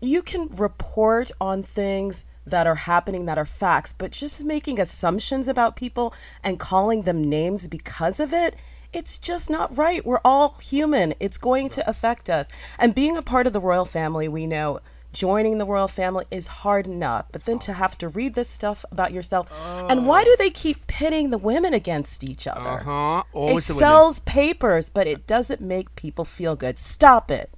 You 0.00 0.22
can 0.22 0.48
report 0.48 1.32
on 1.40 1.62
things 1.62 2.26
that 2.46 2.66
are 2.66 2.74
happening 2.74 3.24
that 3.26 3.38
are 3.38 3.44
facts, 3.44 3.92
but 3.92 4.12
just 4.12 4.44
making 4.44 4.78
assumptions 4.78 5.48
about 5.48 5.76
people 5.76 6.14
and 6.42 6.60
calling 6.60 7.02
them 7.02 7.28
names 7.28 7.66
because 7.66 8.20
of 8.20 8.32
it, 8.32 8.54
it's 8.92 9.18
just 9.18 9.50
not 9.50 9.76
right. 9.76 10.04
We're 10.04 10.20
all 10.24 10.56
human. 10.62 11.14
It's 11.20 11.38
going 11.38 11.68
to 11.70 11.88
affect 11.88 12.28
us. 12.28 12.48
And 12.78 12.94
being 12.94 13.16
a 13.16 13.22
part 13.22 13.46
of 13.46 13.52
the 13.52 13.60
royal 13.60 13.84
family, 13.84 14.28
we 14.28 14.46
know 14.46 14.80
joining 15.12 15.58
the 15.58 15.66
royal 15.66 15.88
family 15.88 16.24
is 16.30 16.46
hard 16.46 16.86
enough, 16.86 17.26
but 17.32 17.44
then 17.44 17.58
to 17.58 17.72
have 17.72 17.98
to 17.98 18.08
read 18.08 18.34
this 18.34 18.48
stuff 18.48 18.84
about 18.92 19.12
yourself. 19.12 19.48
And 19.88 20.06
why 20.06 20.24
do 20.24 20.36
they 20.38 20.50
keep 20.50 20.86
pitting 20.86 21.30
the 21.30 21.38
women 21.38 21.74
against 21.74 22.22
each 22.22 22.46
other? 22.46 22.80
Uh-huh. 22.86 23.22
It 23.34 23.62
sells 23.62 24.20
papers, 24.20 24.88
but 24.90 25.06
it 25.06 25.26
doesn't 25.26 25.60
make 25.60 25.94
people 25.96 26.24
feel 26.24 26.54
good. 26.56 26.78
Stop 26.78 27.30
it. 27.30 27.50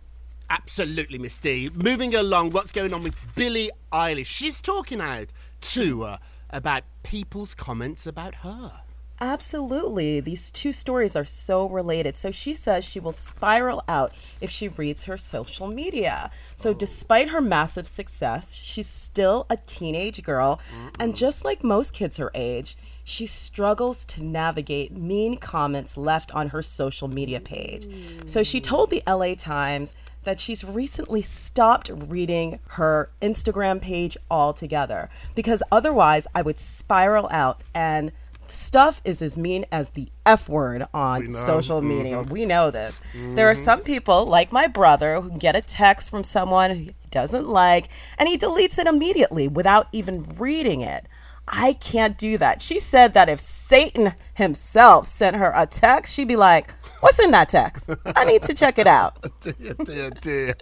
Absolutely, 0.49 1.19
Miss 1.19 1.39
D. 1.39 1.71
Moving 1.75 2.15
along, 2.15 2.51
what's 2.51 2.73
going 2.73 2.93
on 2.93 3.03
with 3.03 3.15
Billie 3.35 3.71
Eilish? 3.91 4.27
She's 4.27 4.61
talking 4.61 5.01
out 5.01 5.29
to 5.63 6.03
her 6.03 6.21
about 6.51 6.83
people's 7.03 7.55
comments 7.55 8.07
about 8.07 8.37
her. 8.37 8.82
Absolutely. 9.23 10.19
These 10.19 10.51
two 10.51 10.73
stories 10.73 11.15
are 11.15 11.25
so 11.25 11.69
related. 11.69 12.17
So 12.17 12.33
she 12.33 12.55
says 12.55 12.85
she 12.85 12.99
will 12.99 13.13
spiral 13.13 13.85
out 13.87 14.13
if 14.41 14.51
she 14.51 14.67
reads 14.67 15.05
her 15.05 15.17
social 15.17 15.69
media. 15.69 16.33
So, 16.57 16.71
oh. 16.71 16.75
despite 16.75 17.29
her 17.29 17.41
massive 17.41 17.87
success, 17.87 18.53
she's 18.53 18.89
still 18.89 19.47
a 19.49 19.59
teenage 19.59 20.25
girl. 20.25 20.61
And 20.99 21.15
just 21.15 21.45
like 21.45 21.63
most 21.63 21.95
kids 21.95 22.17
her 22.17 22.33
age, 22.35 22.77
she 23.05 23.27
struggles 23.27 24.05
to 24.07 24.25
navigate 24.25 24.91
mean 24.91 25.37
comments 25.37 25.97
left 25.97 26.35
on 26.35 26.49
her 26.49 26.61
social 26.61 27.07
media 27.07 27.39
page. 27.39 27.87
So, 28.27 28.43
she 28.43 28.61
mm. 28.61 28.65
told 28.65 28.91
the 28.91 29.05
LA 29.07 29.37
Times 29.37 29.95
that 30.25 30.41
she's 30.41 30.65
recently 30.65 31.23
stopped 31.23 31.91
reading 31.95 32.59
her 32.71 33.11
Instagram 33.21 33.81
page 33.81 34.17
altogether 34.29 35.11
because 35.37 35.63
otherwise 35.71 36.27
I 36.35 36.43
would 36.43 36.59
spiral 36.59 37.29
out 37.31 37.61
and 37.75 38.11
stuff 38.53 39.01
is 39.05 39.23
as 39.23 39.37
mean 39.39 39.65
as 39.73 39.91
the 39.91 40.09
F 40.25 40.49
word 40.49 40.87
on 40.93 41.33
social 41.33 41.79
mm-hmm. 41.81 41.89
media. 41.89 42.23
We 42.23 42.47
know 42.47 42.71
this. 42.71 43.01
There 43.15 43.49
are 43.49 43.55
mm-hmm. 43.55 43.65
some 43.65 43.81
people, 43.81 44.27
like 44.27 44.53
my 44.53 44.67
brother, 44.67 45.21
who 45.21 45.37
get 45.39 45.57
a 45.57 45.63
text 45.63 46.11
from 46.11 46.25
someone 46.25 46.75
he 46.75 46.95
doesn't 47.11 47.49
like 47.49 47.89
and 48.19 48.29
he 48.29 48.39
deletes 48.39 48.79
it 48.79 48.87
immediately 48.87 49.49
without 49.49 49.89
even 49.93 50.25
reading 50.39 50.81
it. 50.81 51.07
I 51.49 51.75
can't 51.75 52.17
do 52.17 52.39
that. 52.39 52.63
She 52.63 52.79
said 52.79 53.15
that 53.15 53.29
if 53.29 53.41
Satan 53.41 54.15
himself 54.35 55.07
sent 55.07 55.37
her 55.37 55.53
a 55.55 55.67
text, 55.67 56.15
she'd 56.15 56.29
be 56.29 56.37
like, 56.37 56.75
What's 57.03 57.19
in 57.19 57.33
that 57.33 57.49
text? 57.49 57.91
I 58.15 58.25
need 58.25 58.45
to 58.45 58.55
check 58.55 58.79
it 58.79 58.87
out. 58.87 59.27
Dear, 59.41 59.75
dear, 59.85 60.11
dear. 60.11 60.55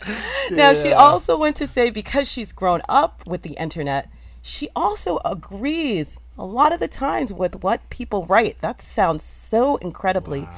Now, 0.50 0.73
she 0.73 0.90
also 0.90 1.38
went 1.38 1.54
to 1.56 1.66
say 1.66 1.90
because 1.90 2.30
she's 2.30 2.50
grown 2.50 2.80
up 2.88 3.23
with 3.26 3.42
the 3.42 3.50
internet, 3.61 4.09
she 4.40 4.70
also 4.75 5.18
agrees 5.23 6.18
a 6.40 6.44
lot 6.44 6.73
of 6.73 6.80
the 6.80 6.88
times 6.88 7.30
with 7.35 7.62
what 7.62 7.90
people 7.90 8.25
write. 8.25 8.59
That 8.62 8.80
sounds 8.80 9.23
so 9.23 9.76
incredibly 9.76 10.49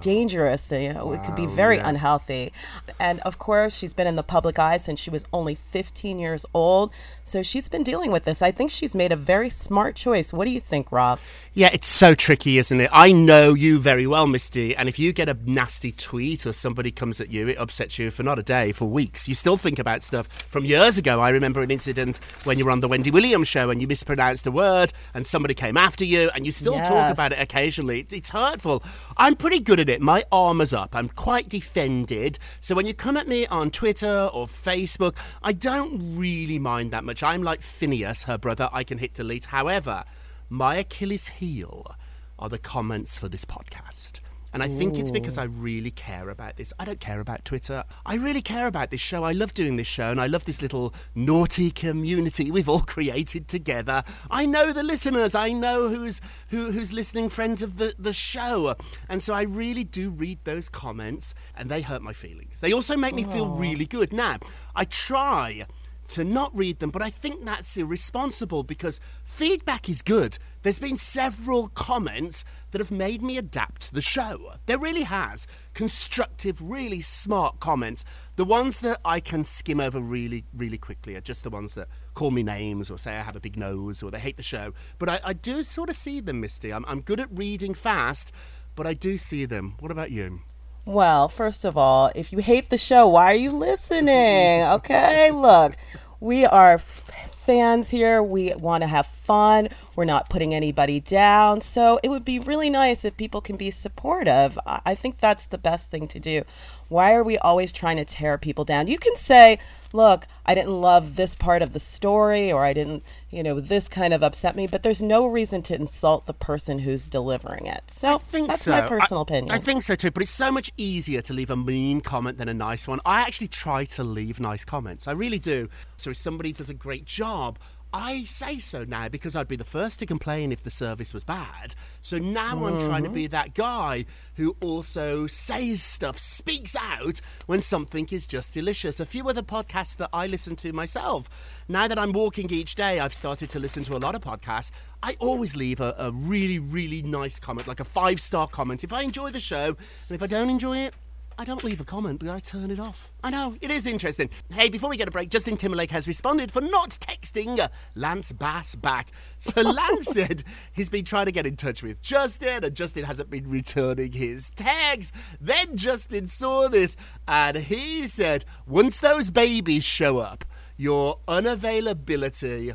dangerous. 0.00 0.70
You 0.72 0.92
know, 0.92 1.12
it 1.12 1.22
could 1.24 1.36
be 1.36 1.46
very 1.46 1.78
unhealthy. 1.78 2.52
And 2.98 3.20
of 3.20 3.38
course, 3.38 3.76
she's 3.76 3.94
been 3.94 4.06
in 4.06 4.16
the 4.16 4.22
public 4.22 4.58
eye 4.58 4.76
since 4.76 5.00
she 5.00 5.10
was 5.10 5.24
only 5.32 5.54
15 5.54 6.18
years 6.18 6.44
old. 6.52 6.92
So 7.24 7.42
she's 7.42 7.68
been 7.68 7.82
dealing 7.82 8.10
with 8.10 8.24
this. 8.24 8.42
I 8.42 8.50
think 8.50 8.70
she's 8.70 8.94
made 8.94 9.12
a 9.12 9.16
very 9.16 9.50
smart 9.50 9.96
choice. 9.96 10.32
What 10.32 10.46
do 10.46 10.50
you 10.50 10.60
think, 10.60 10.90
Rob? 10.90 11.20
Yeah, 11.52 11.70
it's 11.72 11.88
so 11.88 12.14
tricky, 12.14 12.58
isn't 12.58 12.80
it? 12.80 12.90
I 12.92 13.10
know 13.10 13.54
you 13.54 13.80
very 13.80 14.06
well, 14.06 14.28
Misty, 14.28 14.76
and 14.76 14.88
if 14.88 15.00
you 15.00 15.12
get 15.12 15.28
a 15.28 15.36
nasty 15.44 15.90
tweet 15.90 16.46
or 16.46 16.52
somebody 16.52 16.92
comes 16.92 17.20
at 17.20 17.30
you, 17.30 17.48
it 17.48 17.58
upsets 17.58 17.98
you 17.98 18.12
for 18.12 18.22
not 18.22 18.38
a 18.38 18.42
day, 18.42 18.70
for 18.70 18.84
weeks. 18.84 19.26
You 19.26 19.34
still 19.34 19.56
think 19.56 19.80
about 19.80 20.04
stuff 20.04 20.28
from 20.48 20.64
years 20.64 20.96
ago. 20.96 21.20
I 21.20 21.30
remember 21.30 21.60
an 21.60 21.72
incident 21.72 22.20
when 22.44 22.56
you 22.56 22.64
were 22.64 22.70
on 22.70 22.80
the 22.80 22.88
Wendy 22.88 23.10
Williams 23.10 23.48
show 23.48 23.68
and 23.70 23.80
you 23.80 23.88
mispronounced 23.88 24.46
a 24.46 24.52
word 24.52 24.92
and 25.12 25.26
somebody 25.26 25.54
came 25.54 25.76
after 25.76 26.04
you 26.04 26.30
and 26.34 26.46
you 26.46 26.52
still 26.52 26.78
talk 26.78 27.10
about 27.10 27.32
it 27.32 27.40
occasionally. 27.40 28.06
It's 28.10 28.28
hurtful. 28.28 28.84
I'm 29.16 29.34
pretty 29.34 29.58
good 29.58 29.80
at 29.80 29.88
it. 29.90 30.00
My 30.00 30.24
armor's 30.32 30.72
up. 30.72 30.94
I'm 30.94 31.08
quite 31.08 31.48
defended. 31.48 32.38
So 32.60 32.74
when 32.74 32.86
you 32.86 32.94
come 32.94 33.16
at 33.16 33.28
me 33.28 33.46
on 33.48 33.70
Twitter 33.70 34.30
or 34.32 34.46
Facebook, 34.46 35.16
I 35.42 35.52
don't 35.52 36.16
really 36.16 36.58
mind 36.58 36.90
that 36.92 37.04
much. 37.04 37.22
I'm 37.22 37.42
like 37.42 37.60
Finneas, 37.60 38.24
her 38.24 38.38
brother. 38.38 38.68
I 38.72 38.84
can 38.84 38.98
hit 38.98 39.12
delete. 39.14 39.46
However, 39.46 40.04
my 40.48 40.76
Achilles 40.76 41.26
heel 41.26 41.94
are 42.38 42.48
the 42.48 42.58
comments 42.58 43.18
for 43.18 43.28
this 43.28 43.44
podcast. 43.44 44.20
And 44.52 44.62
I 44.62 44.68
think 44.68 44.98
it's 44.98 45.10
because 45.10 45.38
I 45.38 45.44
really 45.44 45.90
care 45.90 46.28
about 46.28 46.56
this. 46.56 46.72
I 46.78 46.84
don't 46.84 46.98
care 46.98 47.20
about 47.20 47.44
Twitter. 47.44 47.84
I 48.04 48.16
really 48.16 48.42
care 48.42 48.66
about 48.66 48.90
this 48.90 49.00
show. 49.00 49.22
I 49.22 49.32
love 49.32 49.54
doing 49.54 49.76
this 49.76 49.86
show 49.86 50.10
and 50.10 50.20
I 50.20 50.26
love 50.26 50.44
this 50.44 50.60
little 50.60 50.92
naughty 51.14 51.70
community 51.70 52.50
we've 52.50 52.68
all 52.68 52.80
created 52.94 53.46
together. 53.46 54.02
I 54.30 54.46
know 54.46 54.72
the 54.72 54.82
listeners. 54.82 55.34
I 55.34 55.52
know 55.52 55.88
who's 55.88 56.20
who, 56.48 56.72
who's 56.72 56.92
listening 56.92 57.28
friends 57.28 57.62
of 57.62 57.78
the, 57.78 57.94
the 57.98 58.12
show. 58.12 58.74
And 59.08 59.22
so 59.22 59.34
I 59.34 59.42
really 59.42 59.84
do 59.84 60.10
read 60.10 60.40
those 60.44 60.68
comments 60.68 61.34
and 61.56 61.70
they 61.70 61.82
hurt 61.82 62.02
my 62.02 62.12
feelings. 62.12 62.60
They 62.60 62.72
also 62.72 62.96
make 62.96 63.14
me 63.14 63.24
feel 63.24 63.46
really 63.48 63.86
good. 63.86 64.12
Now, 64.12 64.38
I 64.74 64.84
try 64.84 65.66
to 66.08 66.24
not 66.24 66.50
read 66.56 66.80
them, 66.80 66.90
but 66.90 67.02
I 67.02 67.10
think 67.10 67.44
that's 67.44 67.76
irresponsible 67.76 68.64
because 68.64 69.00
feedback 69.22 69.88
is 69.88 70.02
good. 70.02 70.38
There's 70.62 70.78
been 70.78 70.98
several 70.98 71.68
comments 71.68 72.44
that 72.72 72.80
have 72.80 72.90
made 72.90 73.22
me 73.22 73.38
adapt 73.38 73.82
to 73.82 73.94
the 73.94 74.02
show. 74.02 74.52
There 74.66 74.78
really 74.78 75.04
has. 75.04 75.46
Constructive, 75.72 76.60
really 76.60 77.00
smart 77.00 77.60
comments. 77.60 78.04
The 78.36 78.44
ones 78.44 78.80
that 78.80 79.00
I 79.02 79.20
can 79.20 79.42
skim 79.44 79.80
over 79.80 80.00
really, 80.00 80.44
really 80.54 80.76
quickly 80.76 81.16
are 81.16 81.22
just 81.22 81.44
the 81.44 81.50
ones 81.50 81.74
that 81.74 81.88
call 82.12 82.30
me 82.30 82.42
names 82.42 82.90
or 82.90 82.98
say 82.98 83.16
I 83.16 83.22
have 83.22 83.36
a 83.36 83.40
big 83.40 83.56
nose 83.56 84.02
or 84.02 84.10
they 84.10 84.18
hate 84.18 84.36
the 84.36 84.42
show. 84.42 84.74
But 84.98 85.08
I, 85.08 85.20
I 85.24 85.32
do 85.32 85.62
sort 85.62 85.88
of 85.88 85.96
see 85.96 86.20
them, 86.20 86.40
Misty. 86.40 86.72
I'm, 86.72 86.84
I'm 86.86 87.00
good 87.00 87.20
at 87.20 87.28
reading 87.30 87.72
fast, 87.72 88.30
but 88.74 88.86
I 88.86 88.92
do 88.92 89.16
see 89.16 89.46
them. 89.46 89.76
What 89.80 89.90
about 89.90 90.10
you? 90.10 90.40
Well, 90.84 91.28
first 91.28 91.64
of 91.64 91.76
all, 91.78 92.10
if 92.14 92.32
you 92.32 92.38
hate 92.38 92.68
the 92.68 92.78
show, 92.78 93.08
why 93.08 93.32
are 93.32 93.34
you 93.34 93.52
listening? 93.52 94.62
Okay, 94.70 95.30
look, 95.30 95.76
we 96.20 96.44
are 96.44 96.78
fans 96.78 97.90
here. 97.90 98.22
We 98.22 98.54
want 98.54 98.82
to 98.82 98.86
have 98.86 99.06
fun. 99.06 99.68
We're 99.96 100.04
not 100.04 100.28
putting 100.30 100.54
anybody 100.54 101.00
down. 101.00 101.60
So 101.60 102.00
it 102.02 102.08
would 102.08 102.24
be 102.24 102.38
really 102.38 102.70
nice 102.70 103.04
if 103.04 103.16
people 103.16 103.40
can 103.40 103.56
be 103.56 103.70
supportive. 103.70 104.58
I 104.66 104.94
think 104.94 105.18
that's 105.18 105.46
the 105.46 105.58
best 105.58 105.90
thing 105.90 106.08
to 106.08 106.20
do. 106.20 106.44
Why 106.88 107.14
are 107.14 107.22
we 107.22 107.38
always 107.38 107.70
trying 107.70 107.98
to 107.98 108.04
tear 108.04 108.36
people 108.36 108.64
down? 108.64 108.88
You 108.88 108.98
can 108.98 109.14
say, 109.14 109.58
look, 109.92 110.26
I 110.44 110.54
didn't 110.54 110.80
love 110.80 111.14
this 111.14 111.36
part 111.36 111.62
of 111.62 111.72
the 111.72 111.78
story 111.78 112.50
or 112.50 112.64
I 112.64 112.72
didn't, 112.72 113.04
you 113.30 113.44
know, 113.44 113.60
this 113.60 113.88
kind 113.88 114.12
of 114.12 114.22
upset 114.24 114.56
me, 114.56 114.66
but 114.66 114.82
there's 114.82 115.00
no 115.00 115.26
reason 115.26 115.62
to 115.62 115.74
insult 115.74 116.26
the 116.26 116.32
person 116.32 116.80
who's 116.80 117.08
delivering 117.08 117.66
it. 117.66 117.84
So 117.88 118.16
I 118.16 118.18
think 118.18 118.48
that's 118.48 118.62
so. 118.62 118.72
my 118.72 118.82
personal 118.82 119.20
I- 119.20 119.22
opinion. 119.22 119.54
I 119.54 119.58
think 119.58 119.82
so 119.82 119.94
too, 119.94 120.10
but 120.10 120.22
it's 120.22 120.32
so 120.32 120.50
much 120.50 120.72
easier 120.76 121.20
to 121.22 121.32
leave 121.32 121.50
a 121.50 121.56
mean 121.56 122.00
comment 122.00 122.38
than 122.38 122.48
a 122.48 122.54
nice 122.54 122.88
one. 122.88 122.98
I 123.04 123.20
actually 123.20 123.48
try 123.48 123.84
to 123.84 124.02
leave 124.02 124.40
nice 124.40 124.64
comments. 124.64 125.06
I 125.06 125.12
really 125.12 125.38
do. 125.38 125.68
So 125.96 126.10
if 126.10 126.16
somebody 126.16 126.52
does 126.52 126.70
a 126.70 126.74
great 126.74 127.04
job, 127.04 127.58
I 127.92 128.24
say 128.24 128.58
so 128.58 128.84
now 128.84 129.08
because 129.08 129.34
I'd 129.34 129.48
be 129.48 129.56
the 129.56 129.64
first 129.64 129.98
to 129.98 130.06
complain 130.06 130.52
if 130.52 130.62
the 130.62 130.70
service 130.70 131.12
was 131.12 131.24
bad. 131.24 131.74
So 132.02 132.18
now 132.18 132.64
I'm 132.66 132.80
trying 132.80 133.02
to 133.04 133.10
be 133.10 133.24
mm-hmm. 133.24 133.32
that 133.32 133.54
guy 133.54 134.06
who 134.36 134.56
also 134.60 135.26
says 135.26 135.82
stuff, 135.82 136.18
speaks 136.18 136.76
out 136.76 137.20
when 137.46 137.60
something 137.60 138.06
is 138.10 138.26
just 138.26 138.54
delicious. 138.54 139.00
A 139.00 139.06
few 139.06 139.28
other 139.28 139.42
podcasts 139.42 139.96
that 139.96 140.10
I 140.12 140.28
listen 140.28 140.54
to 140.56 140.72
myself. 140.72 141.28
Now 141.68 141.88
that 141.88 141.98
I'm 141.98 142.12
walking 142.12 142.50
each 142.50 142.76
day, 142.76 143.00
I've 143.00 143.14
started 143.14 143.50
to 143.50 143.58
listen 143.58 143.82
to 143.84 143.96
a 143.96 143.98
lot 143.98 144.14
of 144.14 144.20
podcasts. 144.20 144.70
I 145.02 145.16
always 145.18 145.56
leave 145.56 145.80
a, 145.80 145.94
a 145.98 146.12
really, 146.12 146.58
really 146.58 147.02
nice 147.02 147.40
comment, 147.40 147.66
like 147.66 147.80
a 147.80 147.84
five 147.84 148.20
star 148.20 148.46
comment. 148.46 148.84
If 148.84 148.92
I 148.92 149.02
enjoy 149.02 149.30
the 149.30 149.40
show, 149.40 149.66
and 149.66 149.76
if 150.10 150.22
I 150.22 150.26
don't 150.26 150.50
enjoy 150.50 150.78
it, 150.78 150.94
I 151.40 151.44
don't 151.44 151.64
leave 151.64 151.80
a 151.80 151.86
comment, 151.86 152.20
but 152.20 152.28
I 152.28 152.38
turn 152.38 152.70
it 152.70 152.78
off. 152.78 153.10
I 153.24 153.30
know, 153.30 153.56
it 153.62 153.70
is 153.70 153.86
interesting. 153.86 154.28
Hey, 154.52 154.68
before 154.68 154.90
we 154.90 154.98
get 154.98 155.08
a 155.08 155.10
break, 155.10 155.30
Justin 155.30 155.56
Timberlake 155.56 155.90
has 155.90 156.06
responded 156.06 156.52
for 156.52 156.60
not 156.60 156.90
texting 156.90 157.58
uh, 157.58 157.68
Lance 157.94 158.30
Bass 158.30 158.74
back. 158.74 159.10
So 159.38 159.62
Lance 159.62 160.08
said 160.12 160.44
he's 160.70 160.90
been 160.90 161.06
trying 161.06 161.24
to 161.24 161.32
get 161.32 161.46
in 161.46 161.56
touch 161.56 161.82
with 161.82 162.02
Justin, 162.02 162.62
and 162.62 162.76
Justin 162.76 163.04
hasn't 163.04 163.30
been 163.30 163.48
returning 163.48 164.12
his 164.12 164.50
tags. 164.50 165.12
Then 165.40 165.78
Justin 165.78 166.28
saw 166.28 166.68
this, 166.68 166.94
and 167.26 167.56
he 167.56 168.02
said, 168.02 168.44
once 168.66 169.00
those 169.00 169.30
babies 169.30 169.82
show 169.82 170.18
up, 170.18 170.44
your 170.76 171.20
unavailability 171.26 172.74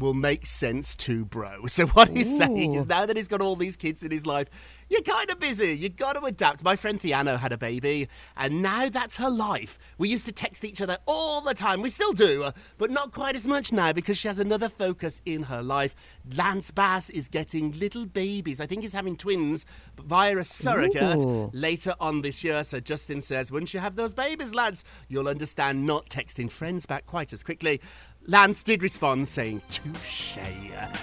will 0.00 0.14
make 0.14 0.46
sense 0.46 0.96
to 0.96 1.24
bro. 1.24 1.66
So 1.70 1.86
what 1.86 2.08
he's 2.08 2.36
saying 2.36 2.74
is 2.74 2.86
now 2.86 3.06
that 3.06 3.16
he's 3.16 3.28
got 3.28 3.40
all 3.40 3.54
these 3.54 3.76
kids 3.76 4.02
in 4.02 4.10
his 4.10 4.26
life, 4.26 4.48
you're 4.90 5.02
kind 5.02 5.30
of 5.30 5.38
busy. 5.38 5.76
You 5.76 5.88
got 5.88 6.14
to 6.14 6.24
adapt. 6.24 6.64
My 6.64 6.74
friend 6.74 6.98
Theano 6.98 7.38
had 7.38 7.52
a 7.52 7.58
baby, 7.58 8.08
and 8.36 8.60
now 8.60 8.88
that's 8.88 9.18
her 9.18 9.30
life. 9.30 9.78
We 9.98 10.08
used 10.08 10.26
to 10.26 10.32
text 10.32 10.64
each 10.64 10.80
other 10.80 10.98
all 11.06 11.40
the 11.40 11.54
time. 11.54 11.80
We 11.80 11.90
still 11.90 12.12
do, 12.12 12.50
but 12.76 12.90
not 12.90 13.12
quite 13.12 13.36
as 13.36 13.46
much 13.46 13.72
now 13.72 13.92
because 13.92 14.18
she 14.18 14.26
has 14.26 14.40
another 14.40 14.68
focus 14.68 15.20
in 15.24 15.44
her 15.44 15.62
life. 15.62 15.94
Lance 16.36 16.72
Bass 16.72 17.08
is 17.08 17.28
getting 17.28 17.70
little 17.78 18.04
babies. 18.04 18.60
I 18.60 18.66
think 18.66 18.82
he's 18.82 18.92
having 18.92 19.16
twins 19.16 19.64
via 20.02 20.36
a 20.36 20.44
surrogate 20.44 21.24
Ooh. 21.24 21.50
later 21.52 21.94
on 22.00 22.22
this 22.22 22.42
year. 22.42 22.64
So 22.64 22.80
Justin 22.80 23.20
says, 23.20 23.52
once 23.52 23.72
you 23.72 23.78
have 23.78 23.94
those 23.94 24.12
babies, 24.12 24.54
lads, 24.54 24.84
you'll 25.08 25.28
understand 25.28 25.86
not 25.86 26.08
texting 26.08 26.50
friends 26.50 26.84
back 26.84 27.06
quite 27.06 27.32
as 27.32 27.44
quickly. 27.44 27.80
Lance 28.26 28.62
did 28.62 28.82
respond 28.82 29.28
saying, 29.28 29.62
touche. 29.70 30.36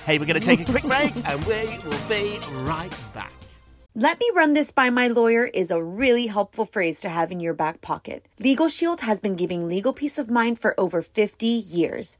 Hey, 0.06 0.18
we're 0.20 0.26
going 0.26 0.40
to 0.40 0.46
take 0.46 0.62
a 0.62 0.66
quick 0.66 0.84
break 0.94 1.14
and 1.28 1.44
we 1.46 1.80
will 1.88 2.08
be 2.08 2.40
right 2.62 2.94
back. 3.14 3.34
Let 3.96 4.20
me 4.20 4.30
run 4.36 4.54
this 4.54 4.70
by 4.70 4.92
my 4.92 5.08
lawyer 5.08 5.46
is 5.46 5.72
a 5.72 5.82
really 5.82 6.28
helpful 6.28 6.66
phrase 6.66 7.02
to 7.02 7.10
have 7.10 7.32
in 7.32 7.40
your 7.40 7.56
back 7.56 7.82
pocket. 7.82 8.28
Legal 8.40 8.70
Shield 8.70 9.02
has 9.02 9.20
been 9.20 9.36
giving 9.36 9.68
legal 9.68 9.92
peace 9.92 10.20
of 10.20 10.30
mind 10.30 10.60
for 10.60 10.80
over 10.80 11.02
50 11.02 11.48
years. 11.48 12.20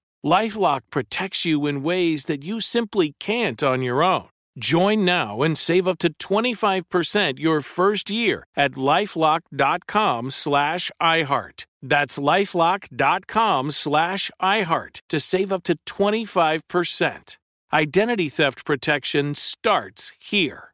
Lifelock 0.25 0.81
protects 0.91 1.45
you 1.45 1.65
in 1.65 1.83
ways 1.83 2.25
that 2.25 2.43
you 2.43 2.59
simply 2.59 3.15
can't 3.19 3.63
on 3.63 3.81
your 3.81 4.03
own. 4.03 4.27
Join 4.59 5.05
now 5.05 5.41
and 5.41 5.57
save 5.57 5.87
up 5.87 5.97
to 5.99 6.13
25% 6.13 7.39
your 7.39 7.61
first 7.61 8.09
year 8.09 8.43
at 8.55 8.73
lifelock.com 8.73 10.29
slash 10.29 10.91
iHeart. 11.01 11.65
That's 11.81 12.19
lifelock.com 12.19 13.71
slash 13.71 14.31
iHeart 14.41 14.99
to 15.09 15.19
save 15.19 15.51
up 15.51 15.63
to 15.63 15.75
25%. 15.87 17.37
Identity 17.73 18.29
theft 18.29 18.65
protection 18.65 19.33
starts 19.33 20.11
here. 20.19 20.73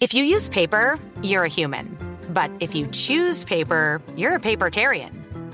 If 0.00 0.12
you 0.12 0.24
use 0.24 0.48
paper, 0.48 0.98
you're 1.22 1.44
a 1.44 1.48
human. 1.48 1.96
But 2.30 2.50
if 2.60 2.74
you 2.74 2.86
choose 2.88 3.44
paper, 3.44 4.02
you're 4.16 4.34
a 4.34 4.40
papertarian. 4.40 5.23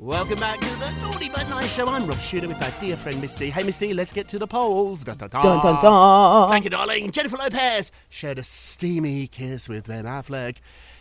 Welcome 0.00 0.38
back 0.38 0.60
to 0.60 0.76
the 0.76 0.92
Naughty 1.00 1.28
But 1.28 1.48
Nice 1.48 1.74
Show. 1.74 1.88
I'm 1.88 2.06
Rob 2.06 2.20
Shooter 2.20 2.46
with 2.46 2.62
our 2.62 2.70
dear 2.78 2.96
friend 2.96 3.20
Misty. 3.20 3.50
Hey, 3.50 3.64
Misty, 3.64 3.92
let's 3.92 4.12
get 4.12 4.28
to 4.28 4.38
the 4.38 4.46
polls. 4.46 5.02
Da, 5.02 5.14
da, 5.14 5.26
da. 5.26 5.42
Dun 5.42 5.60
dun 5.60 5.82
dun. 5.82 6.48
Thank 6.50 6.62
you, 6.62 6.70
darling. 6.70 7.10
Jennifer 7.10 7.36
Lopez 7.36 7.90
shared 8.08 8.38
a 8.38 8.44
steamy 8.44 9.26
kiss 9.26 9.68
with 9.68 9.88
Ben 9.88 10.04
Affleck. 10.04 10.58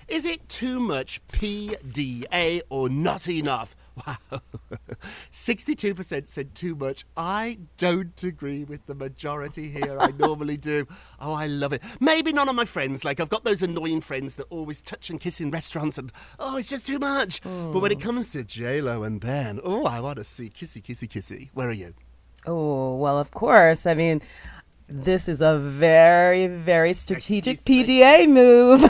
Is 0.07 0.25
it 0.25 0.49
too 0.49 0.79
much 0.79 1.21
PDA 1.27 2.61
or 2.69 2.89
not 2.89 3.29
enough? 3.29 3.75
Wow. 4.05 4.41
62% 5.31 6.27
said 6.27 6.55
too 6.55 6.75
much. 6.75 7.05
I 7.15 7.59
don't 7.77 8.21
agree 8.23 8.63
with 8.63 8.85
the 8.85 8.95
majority 8.95 9.69
here. 9.69 9.97
I 9.99 10.11
normally 10.11 10.57
do. 10.57 10.87
Oh, 11.19 11.33
I 11.33 11.47
love 11.47 11.73
it. 11.73 11.81
Maybe 11.99 12.31
none 12.31 12.49
of 12.49 12.55
my 12.55 12.65
friends. 12.65 13.03
Like, 13.03 13.19
I've 13.19 13.29
got 13.29 13.43
those 13.43 13.63
annoying 13.63 14.01
friends 14.01 14.35
that 14.35 14.45
always 14.49 14.81
touch 14.81 15.09
and 15.09 15.19
kiss 15.19 15.39
in 15.39 15.51
restaurants 15.51 15.97
and, 15.97 16.11
oh, 16.39 16.57
it's 16.57 16.69
just 16.69 16.85
too 16.85 16.99
much. 16.99 17.41
Oh. 17.45 17.73
But 17.73 17.81
when 17.81 17.91
it 17.91 17.99
comes 17.99 18.31
to 18.31 18.43
J-Lo 18.43 19.03
and 19.03 19.19
Ben, 19.19 19.59
oh, 19.63 19.85
I 19.85 19.99
want 19.99 20.17
to 20.17 20.23
see 20.23 20.49
kissy, 20.49 20.81
kissy, 20.81 21.07
kissy. 21.07 21.49
Where 21.53 21.69
are 21.69 21.73
you? 21.73 21.93
Oh, 22.45 22.95
well, 22.97 23.17
of 23.19 23.31
course. 23.31 23.85
I 23.85 23.93
mean, 23.93 24.21
this 24.89 25.27
is 25.27 25.41
a 25.41 25.57
very, 25.57 26.47
very 26.47 26.93
strategic 26.93 27.59
PDA 27.59 28.27
move. 28.29 28.83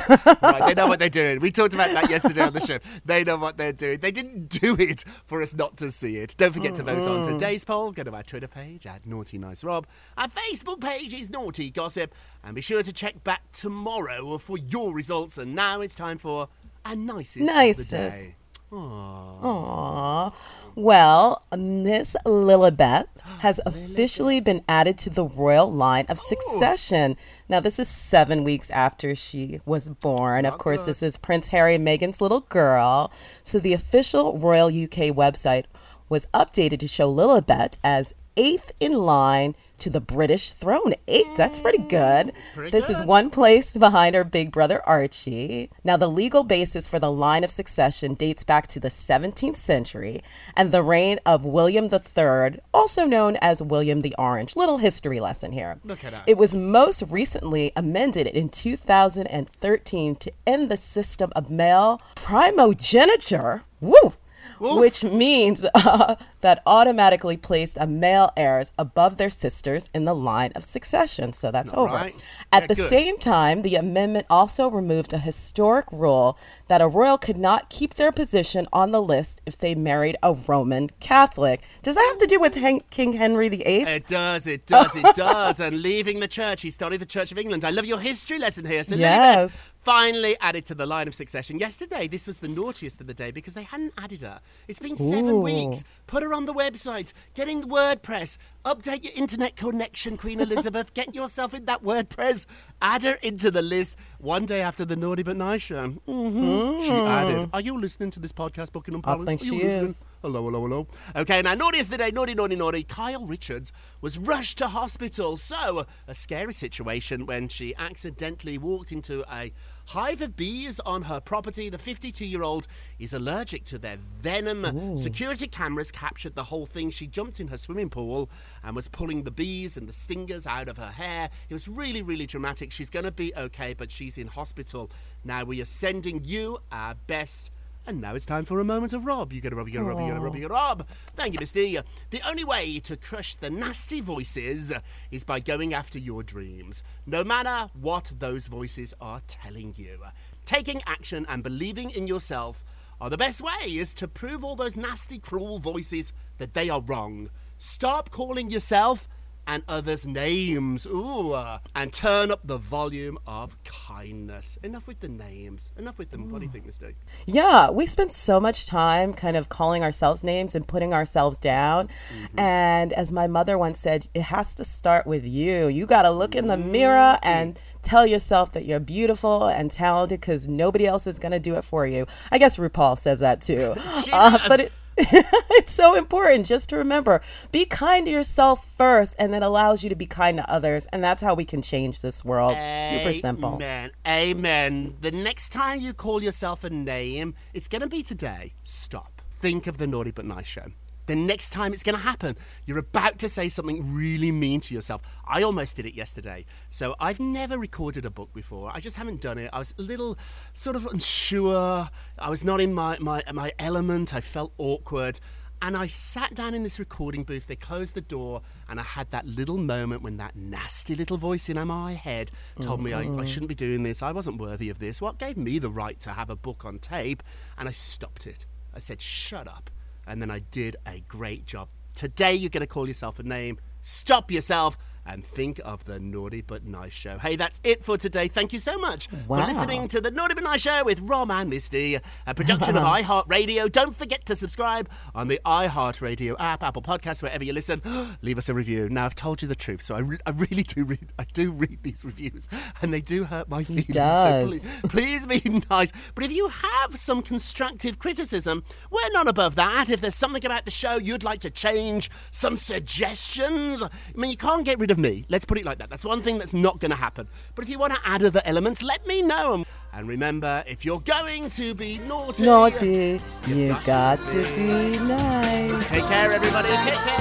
Right, 0.43 0.63
they 0.67 0.73
know 0.75 0.85
what 0.87 0.99
they're 0.99 1.09
doing. 1.23 1.39
We 1.39 1.51
talked 1.51 1.73
about 1.73 1.91
that 1.91 2.09
yesterday 2.09 2.41
on 2.43 2.53
the 2.53 2.59
show. 2.59 2.77
They 3.03 3.23
know 3.23 3.37
what 3.37 3.57
they're 3.57 3.73
doing. 3.73 3.99
They 3.99 4.11
didn't 4.11 4.49
do 4.49 4.75
it 4.79 5.03
for 5.25 5.41
us 5.41 5.55
not 5.55 5.75
to 5.77 5.89
see 5.91 6.17
it. 6.17 6.35
Don't 6.37 6.53
forget 6.53 6.75
to 6.75 6.83
vote 6.83 7.07
on 7.07 7.33
today's 7.33 7.65
poll. 7.65 7.91
Go 7.91 8.03
to 8.03 8.13
our 8.13 8.21
Twitter 8.23 8.47
page 8.47 8.85
at 8.85 9.05
Naughty 9.07 9.39
Nice 9.39 9.63
Rob. 9.63 9.87
Our 10.17 10.27
Facebook 10.27 10.81
page 10.81 11.13
is 11.13 11.31
Naughty 11.31 11.71
Gossip. 11.71 12.13
And 12.43 12.53
be 12.55 12.61
sure 12.61 12.83
to 12.83 12.93
check 12.93 13.23
back 13.23 13.51
tomorrow 13.51 14.37
for 14.37 14.57
your 14.57 14.93
results. 14.93 15.37
And 15.39 15.55
now 15.55 15.81
it's 15.81 15.95
time 15.95 16.19
for 16.19 16.49
our 16.85 16.95
nicest, 16.95 17.37
of 17.41 17.47
the 17.47 17.53
Nicest. 17.53 17.89
day. 17.91 18.35
Aww. 18.71 20.33
Well, 20.75 21.41
Miss 21.57 22.15
Lilibet 22.25 23.07
has 23.39 23.59
officially 23.65 24.39
been 24.39 24.63
added 24.67 24.97
to 24.99 25.09
the 25.09 25.25
royal 25.25 25.71
line 25.71 26.05
of 26.09 26.19
succession. 26.19 27.15
Now, 27.47 27.59
this 27.59 27.79
is 27.79 27.87
seven 27.87 28.43
weeks 28.43 28.69
after 28.71 29.15
she 29.15 29.59
was 29.65 29.89
born. 29.89 30.45
Of 30.45 30.57
course, 30.57 30.83
this 30.83 31.03
is 31.03 31.17
Prince 31.17 31.49
Harry 31.49 31.75
and 31.75 31.87
Meghan's 31.87 32.21
little 32.21 32.41
girl. 32.41 33.11
So, 33.43 33.59
the 33.59 33.73
official 33.73 34.37
Royal 34.37 34.67
UK 34.67 35.13
website 35.15 35.65
was 36.09 36.27
updated 36.27 36.79
to 36.79 36.87
show 36.87 37.13
Lilibet 37.13 37.77
as 37.83 38.13
eighth 38.37 38.71
in 38.79 38.93
line 38.93 39.55
to 39.79 39.89
the 39.89 39.99
British 40.01 40.51
throne. 40.51 40.93
Eight, 41.07 41.27
that's 41.35 41.59
pretty 41.59 41.77
good. 41.77 42.31
this 42.71 42.89
is 42.89 43.01
one 43.01 43.29
place 43.29 43.71
behind 43.71 44.15
her 44.15 44.23
big 44.23 44.51
brother 44.51 44.81
Archie. 44.87 45.69
Now, 45.83 45.97
the 45.97 46.09
legal 46.09 46.43
basis 46.43 46.87
for 46.87 46.99
the 46.99 47.11
line 47.11 47.43
of 47.43 47.51
succession 47.51 48.13
dates 48.13 48.43
back 48.43 48.67
to 48.67 48.79
the 48.79 48.89
17th 48.89 49.57
century 49.57 50.23
and 50.55 50.71
the 50.71 50.83
reign 50.83 51.19
of 51.25 51.45
William 51.45 51.85
III, 51.85 52.59
also 52.73 53.05
known 53.05 53.37
as 53.41 53.61
William 53.61 54.01
the 54.01 54.15
Orange. 54.17 54.55
Little 54.55 54.77
history 54.79 55.19
lesson 55.19 55.51
here. 55.51 55.79
Look 55.83 56.03
at 56.03 56.13
us. 56.13 56.23
It 56.27 56.37
was 56.37 56.55
most 56.55 57.03
recently 57.09 57.71
amended 57.75 58.27
in 58.27 58.49
2013 58.49 60.15
to 60.15 60.31
end 60.45 60.69
the 60.69 60.77
system 60.77 61.31
of 61.35 61.49
male 61.49 62.01
primogeniture. 62.15 63.63
Woo! 63.79 64.13
Which 64.59 65.03
means 65.03 65.65
uh, 65.75 66.15
that 66.41 66.61
automatically 66.65 67.37
placed 67.37 67.77
a 67.79 67.87
male 67.87 68.31
heirs 68.37 68.71
above 68.77 69.17
their 69.17 69.29
sisters 69.29 69.89
in 69.93 70.05
the 70.05 70.13
line 70.15 70.51
of 70.55 70.63
succession. 70.63 71.33
So 71.33 71.51
that's 71.51 71.71
not 71.73 71.79
over. 71.81 71.93
right. 71.95 72.15
At 72.51 72.63
Yeah, 72.63 72.67
the 72.67 72.75
good. 72.75 72.89
same 72.89 73.17
time, 73.17 73.61
the 73.61 73.75
amendment 73.75 74.25
also 74.29 74.69
removed 74.69 75.13
a 75.13 75.17
historic 75.19 75.85
rule 75.91 76.37
that 76.67 76.81
a 76.81 76.87
royal 76.87 77.17
could 77.17 77.37
not 77.37 77.69
keep 77.69 77.95
their 77.95 78.11
position 78.11 78.67
on 78.71 78.91
the 78.91 79.01
list 79.01 79.41
if 79.45 79.57
they 79.57 79.75
married 79.75 80.17
a 80.23 80.33
Roman 80.33 80.89
Catholic. 80.99 81.61
Does 81.83 81.95
that 81.95 82.07
have 82.11 82.17
to 82.19 82.27
do 82.27 82.39
with 82.39 82.55
Hen- 82.55 82.81
King 82.89 83.13
Henry 83.13 83.49
VIII? 83.49 83.83
It 83.83 84.07
does, 84.07 84.47
it 84.47 84.65
does, 84.65 84.95
it 84.95 85.15
does. 85.15 85.59
And 85.59 85.81
leaving 85.81 86.19
the 86.19 86.27
church, 86.27 86.61
he 86.61 86.69
studied 86.69 86.99
the 87.01 87.05
Church 87.05 87.31
of 87.31 87.37
England. 87.37 87.63
I 87.65 87.69
love 87.71 87.85
your 87.85 87.99
history 87.99 88.39
lesson 88.39 88.65
here. 88.65 88.83
So 88.83 88.95
Yes. 88.95 89.71
Finally 89.87 90.35
added 90.41 90.65
to 90.65 90.75
the 90.75 90.85
line 90.85 91.07
of 91.07 91.15
succession. 91.15 91.59
Yesterday, 91.59 92.09
this 92.09 92.27
was 92.27 92.39
the 92.39 92.49
naughtiest 92.49 92.99
of 92.99 93.07
the 93.07 93.13
day 93.13 93.31
because 93.31 93.53
they 93.53 93.63
hadn't 93.63 93.93
added 93.97 94.19
her. 94.19 94.41
It's 94.67 94.79
been 94.79 94.97
seven 94.97 95.35
Ooh. 95.35 95.39
weeks. 95.39 95.85
Put 96.07 96.23
her 96.23 96.33
on 96.33 96.43
the 96.43 96.53
website, 96.53 97.13
getting 97.33 97.61
the 97.61 97.67
WordPress, 97.67 98.37
update 98.65 99.05
your 99.05 99.13
internet 99.15 99.55
connection, 99.55 100.17
Queen 100.17 100.41
Elizabeth. 100.41 100.93
Get 100.93 101.15
yourself 101.15 101.53
in 101.53 101.63
that 101.67 101.85
WordPress. 101.85 102.45
Add 102.81 103.03
her 103.03 103.13
into 103.23 103.49
the 103.49 103.61
list 103.61 103.95
one 104.19 104.45
day 104.45 104.59
after 104.59 104.83
the 104.83 104.97
Naughty 104.97 105.23
But 105.23 105.37
Nice 105.37 105.61
show. 105.61 105.87
hmm 106.05 106.81
She 106.81 106.91
added. 106.91 107.49
Are 107.53 107.61
you 107.61 107.79
listening 107.79 108.11
to 108.11 108.19
this 108.19 108.33
podcast, 108.33 108.73
Buckingham 108.73 108.99
I 109.05 109.13
Palace? 109.13 109.25
think 109.25 109.41
Are 109.41 109.45
you 109.45 109.51
she 109.51 109.63
listening? 109.63 109.85
is. 109.91 110.05
Hello, 110.21 110.43
hello, 110.43 110.61
hello. 110.67 110.87
Okay, 111.15 111.41
now 111.41 111.53
naughtiest 111.53 111.85
of 111.85 111.91
the 111.91 111.97
day, 111.99 112.11
naughty, 112.11 112.35
naughty, 112.35 112.57
naughty. 112.57 112.83
Kyle 112.83 113.25
Richards 113.25 113.71
was 114.01 114.17
rushed 114.17 114.57
to 114.57 114.67
hospital. 114.67 115.37
So, 115.37 115.85
a 116.09 116.13
scary 116.13 116.53
situation 116.53 117.25
when 117.25 117.47
she 117.47 117.73
accidentally 117.77 118.57
walked 118.57 118.91
into 118.91 119.23
a 119.33 119.53
hive 119.87 120.21
of 120.21 120.35
bees 120.35 120.79
on 120.81 121.03
her 121.03 121.19
property. 121.19 121.69
The 121.69 121.77
52 121.77 122.25
year 122.25 122.43
old 122.43 122.67
is 122.99 123.13
allergic 123.13 123.63
to 123.65 123.77
their 123.77 123.97
venom. 124.19 124.97
Security 124.97 125.47
cameras 125.47 125.91
captured 125.91 126.35
the 126.35 126.43
whole 126.43 126.65
thing. 126.65 126.89
She 126.89 127.07
jumped 127.07 127.39
in 127.39 127.47
her 127.47 127.57
swimming 127.57 127.89
pool 127.89 128.29
and 128.63 128.75
was 128.75 128.87
pulling 128.87 129.23
the 129.23 129.31
bees 129.31 129.77
and 129.77 129.87
the 129.87 129.93
stingers 129.93 130.45
out 130.45 130.67
of 130.67 130.77
her 130.77 130.91
hair. 130.91 131.29
It 131.49 131.53
was 131.53 131.67
really, 131.67 132.01
really 132.01 132.25
dramatic. 132.25 132.71
She's 132.71 132.89
going 132.89 133.05
to 133.05 133.11
be 133.11 133.33
okay, 133.35 133.73
but 133.73 133.91
she's 133.91 134.17
in 134.17 134.27
hospital. 134.27 134.91
Now, 135.23 135.45
we 135.45 135.61
are 135.61 135.65
sending 135.65 136.21
you 136.23 136.59
our 136.71 136.95
best. 137.07 137.51
And 137.87 138.01
now 138.01 138.15
it's 138.15 138.25
time 138.25 138.43
for 138.43 138.59
a 138.59 138.65
moment 138.65 138.91
of 138.91 139.05
Rob. 139.05 139.31
You 139.31 139.39
gotta 139.39 139.55
Rob, 139.55 139.69
you 139.69 139.73
gotta 139.75 139.85
Rob, 139.85 140.01
you 140.01 140.07
gotta 140.09 140.19
Rob, 140.19 140.35
you 140.35 140.41
gotta 140.41 140.53
Rob. 140.53 140.87
Thank 141.15 141.33
you, 141.33 141.39
Misty. 141.39 141.79
The 142.09 142.21
only 142.27 142.43
way 142.43 142.79
to 142.79 142.97
crush 142.97 143.35
the 143.35 143.49
nasty 143.49 144.01
voices 144.01 144.73
is 145.09 145.23
by 145.23 145.39
going 145.39 145.73
after 145.73 145.97
your 145.97 146.21
dreams, 146.21 146.83
no 147.05 147.23
matter 147.23 147.71
what 147.73 148.11
those 148.19 148.47
voices 148.47 148.93
are 148.99 149.21
telling 149.25 149.73
you. 149.77 149.99
Taking 150.43 150.81
action 150.85 151.25
and 151.29 151.43
believing 151.43 151.89
in 151.91 152.07
yourself 152.07 152.65
are 152.99 153.09
the 153.09 153.15
best 153.15 153.39
ways 153.39 153.93
to 153.93 154.07
prove 154.09 154.43
all 154.43 154.57
those 154.57 154.75
nasty, 154.75 155.17
cruel 155.17 155.57
voices 155.57 156.11
that 156.39 156.55
they 156.55 156.69
are 156.69 156.81
wrong. 156.81 157.29
Stop 157.57 158.09
calling 158.09 158.49
yourself 158.49 159.07
and 159.47 159.63
others' 159.67 160.05
names. 160.05 160.85
Ooh, 160.85 161.31
uh, 161.31 161.59
and 161.73 161.91
turn 161.93 162.29
up 162.29 162.41
the 162.43 162.57
volume 162.57 163.17
of 163.25 163.57
kindness. 163.63 164.59
Enough 164.61 164.85
with 164.85 164.99
the 164.99 165.07
names. 165.07 165.71
Enough 165.77 165.97
with 165.97 166.11
them. 166.11 166.29
What 166.29 166.39
do 166.39 166.45
you 166.45 166.51
think, 166.51 166.65
Misty? 166.65 166.95
Yeah, 167.25 167.69
we 167.69 167.85
spend 167.87 168.11
so 168.11 168.39
much 168.39 168.67
time 168.67 169.13
kind 169.13 169.37
of 169.37 169.49
calling 169.49 169.83
ourselves 169.83 170.23
names 170.23 170.53
and 170.53 170.67
putting 170.67 170.93
ourselves 170.93 171.37
down. 171.39 171.89
And 172.37 172.91
as 172.93 173.11
my 173.11 173.27
mother 173.27 173.57
once 173.57 173.79
said, 173.79 174.07
it 174.13 174.23
has 174.23 174.53
to 174.55 174.65
start 174.65 175.07
with 175.07 175.25
you. 175.25 175.67
You 175.67 175.85
got 175.85 176.01
to 176.01 176.11
look 176.11 176.35
in 176.35 176.47
the 176.47 176.57
mirror 176.57 177.17
and 177.23 177.57
tell 177.81 178.05
yourself 178.05 178.51
that 178.51 178.65
you're 178.65 178.79
beautiful 178.79 179.47
and 179.47 179.71
talented 179.71 180.19
because 180.19 180.47
nobody 180.47 180.85
else 180.85 181.07
is 181.07 181.19
going 181.19 181.31
to 181.31 181.39
do 181.39 181.55
it 181.55 181.63
for 181.63 181.87
you. 181.87 182.05
I 182.31 182.37
guess 182.37 182.57
RuPaul 182.57 182.97
says 182.97 183.19
that 183.19 183.41
too. 183.41 183.75
Uh, 184.13 184.39
but 184.47 184.59
it, 184.59 184.71
it's 185.51 185.73
so 185.73 185.95
important 185.95 186.45
just 186.45 186.69
to 186.69 186.75
remember 186.75 187.21
be 187.51 187.65
kind 187.65 188.05
to 188.05 188.11
yourself 188.11 188.67
first 188.77 189.15
and 189.19 189.33
that 189.33 189.43
allows 189.43 189.83
you 189.83 189.89
to 189.89 189.95
be 189.95 190.05
kind 190.05 190.37
to 190.37 190.51
others 190.51 190.87
and 190.91 191.03
that's 191.03 191.21
how 191.21 191.33
we 191.33 191.45
can 191.45 191.61
change 191.61 192.01
this 192.01 192.25
world 192.25 192.57
super 192.91 193.13
simple 193.13 193.55
Amen. 193.55 193.91
Amen. 194.05 194.95
The 195.01 195.11
next 195.11 195.49
time 195.49 195.79
you 195.79 195.93
call 195.93 196.23
yourself 196.23 196.63
a 196.63 196.69
name, 196.69 197.35
it's 197.53 197.67
going 197.67 197.81
to 197.81 197.87
be 197.87 198.03
today. 198.03 198.53
Stop. 198.63 199.21
Think 199.39 199.67
of 199.67 199.77
the 199.77 199.87
Naughty 199.87 200.11
But 200.11 200.25
Nice 200.25 200.47
show. 200.47 200.71
The 201.07 201.15
next 201.15 201.49
time 201.49 201.73
it's 201.73 201.83
going 201.83 201.95
to 201.95 202.01
happen, 202.01 202.35
you're 202.65 202.77
about 202.77 203.17
to 203.19 203.29
say 203.29 203.49
something 203.49 203.93
really 203.93 204.31
mean 204.31 204.59
to 204.61 204.73
yourself. 204.73 205.01
I 205.25 205.41
almost 205.41 205.77
did 205.77 205.85
it 205.85 205.95
yesterday. 205.95 206.45
So 206.69 206.95
I've 206.99 207.19
never 207.19 207.57
recorded 207.57 208.05
a 208.05 208.11
book 208.11 208.33
before. 208.33 208.71
I 208.73 208.79
just 208.79 208.97
haven't 208.97 209.21
done 209.21 209.37
it. 209.37 209.49
I 209.53 209.59
was 209.59 209.73
a 209.79 209.81
little 209.81 210.17
sort 210.53 210.75
of 210.75 210.85
unsure. 210.85 211.89
I 212.19 212.29
was 212.29 212.43
not 212.43 212.61
in 212.61 212.73
my, 212.73 212.97
my, 212.99 213.23
my 213.33 213.53
element. 213.57 214.13
I 214.13 214.21
felt 214.21 214.53
awkward. 214.57 215.19
And 215.59 215.75
I 215.75 215.87
sat 215.87 216.35
down 216.35 216.53
in 216.53 216.61
this 216.61 216.77
recording 216.77 217.23
booth. 217.23 217.47
They 217.47 217.55
closed 217.55 217.95
the 217.95 218.01
door, 218.01 218.43
and 218.69 218.79
I 218.79 218.83
had 218.83 219.09
that 219.09 219.25
little 219.25 219.57
moment 219.57 220.03
when 220.03 220.17
that 220.17 220.35
nasty 220.35 220.93
little 220.93 221.17
voice 221.17 221.49
in 221.49 221.57
my 221.67 221.93
head 221.93 222.29
told 222.61 222.79
me 222.83 222.93
I, 222.93 222.99
I 222.99 223.05
mm-hmm. 223.05 223.25
shouldn't 223.25 223.49
be 223.49 223.55
doing 223.55 223.81
this. 223.81 224.03
I 224.03 224.11
wasn't 224.11 224.39
worthy 224.39 224.69
of 224.69 224.77
this. 224.77 225.01
What 225.01 225.17
gave 225.17 225.35
me 225.35 225.57
the 225.57 225.71
right 225.71 225.99
to 226.01 226.11
have 226.11 226.29
a 226.29 226.35
book 226.35 226.63
on 226.63 226.77
tape? 226.77 227.23
And 227.57 227.67
I 227.67 227.71
stopped 227.71 228.27
it. 228.27 228.45
I 228.71 228.77
said, 228.77 229.01
shut 229.01 229.47
up. 229.47 229.71
And 230.07 230.21
then 230.21 230.31
I 230.31 230.39
did 230.39 230.77
a 230.87 231.01
great 231.07 231.45
job. 231.45 231.69
Today, 231.95 232.33
you're 232.33 232.49
going 232.49 232.61
to 232.61 232.67
call 232.67 232.87
yourself 232.87 233.19
a 233.19 233.23
name. 233.23 233.59
Stop 233.81 234.31
yourself 234.31 234.77
and 235.07 235.25
think 235.25 235.59
of 235.65 235.85
the 235.85 235.99
Naughty 235.99 236.41
But 236.41 236.65
Nice 236.65 236.93
Show. 236.93 237.17
Hey, 237.17 237.35
that's 237.35 237.59
it 237.63 237.83
for 237.83 237.97
today. 237.97 238.27
Thank 238.27 238.53
you 238.53 238.59
so 238.59 238.77
much 238.77 239.07
Wow. 239.27 239.39
for 239.41 239.47
listening 239.47 239.87
to 239.87 240.01
the 240.01 240.11
Naughty 240.11 240.33
But 240.35 240.43
Nice 240.43 240.61
Show 240.61 240.83
with 240.83 240.99
Rob 240.99 241.31
and 241.31 241.49
Misty, 241.49 241.97
a 242.27 242.33
production 242.35 242.75
of 242.77 242.83
iHeartRadio. 243.01 243.71
Don't 243.71 243.95
forget 243.95 244.25
to 244.25 244.35
subscribe 244.35 244.89
on 245.15 245.27
the 245.29 245.39
iHeartRadio 245.45 246.35
app, 246.39 246.61
Apple 246.61 246.81
Podcasts, 246.81 247.23
wherever 247.23 247.43
you 247.43 247.53
listen. 247.53 247.81
Leave 248.21 248.37
us 248.37 248.49
a 248.49 248.53
review. 248.53 248.89
Now, 248.89 249.05
I've 249.05 249.15
told 249.15 249.41
you 249.41 249.47
the 249.47 249.55
truth, 249.55 249.81
so 249.81 249.95
I, 249.95 249.99
re- 249.99 250.17
I 250.25 250.31
really 250.31 250.63
do 250.63 250.83
read. 250.83 251.07
I 251.17 251.23
do 251.33 251.51
read 251.51 251.79
these 251.83 252.03
reviews, 252.03 252.49
and 252.81 252.93
they 252.93 253.01
do 253.01 253.23
hurt 253.23 253.47
my 253.49 253.63
feelings. 253.63 253.87
So 253.87 253.93
does. 253.93 254.47
please, 254.49 254.81
please 254.89 255.27
be 255.27 255.61
nice. 255.69 255.91
But 256.15 256.25
if 256.25 256.31
you 256.31 256.49
have 256.49 256.99
some 256.99 257.21
constructive 257.21 257.97
criticism, 257.99 258.63
we're 258.91 259.11
not 259.11 259.27
above 259.27 259.55
that. 259.55 259.89
If 259.89 260.01
there's 260.01 260.15
something 260.15 260.45
about 260.45 260.65
the 260.65 260.71
show 260.71 260.97
you'd 260.97 261.23
like 261.23 261.39
to 261.41 261.49
change, 261.49 262.09
some 262.31 262.57
suggestions. 262.57 263.81
I 263.83 263.89
mean, 264.15 264.31
you 264.31 264.37
can't 264.37 264.65
get 264.65 264.79
rid 264.79 264.91
of 264.91 264.96
me. 264.97 265.25
Let's 265.29 265.45
put 265.45 265.57
it 265.57 265.65
like 265.65 265.77
that. 265.77 265.89
That's 265.89 266.05
one 266.05 266.21
thing 266.21 266.37
that's 266.37 266.53
not 266.53 266.79
going 266.79 266.91
to 266.91 266.97
happen. 266.97 267.27
But 267.55 267.65
if 267.65 267.69
you 267.69 267.79
want 267.79 267.93
to 267.93 267.99
add 268.03 268.23
other 268.23 268.41
elements, 268.45 268.83
let 268.83 269.05
me 269.07 269.21
know. 269.21 269.63
And 269.93 270.07
remember, 270.07 270.63
if 270.67 270.83
you're 270.85 270.99
going 270.99 271.49
to 271.51 271.73
be 271.73 271.99
naughty, 271.99 272.43
naughty 272.43 273.21
you 273.47 273.75
got 273.85 274.19
to 274.29 274.43
be 274.55 274.97
nice 275.07 275.89
Take 275.89 276.03
care, 276.05 276.33
everybody. 276.33 276.67
Take 276.67 276.93
care. 276.93 277.17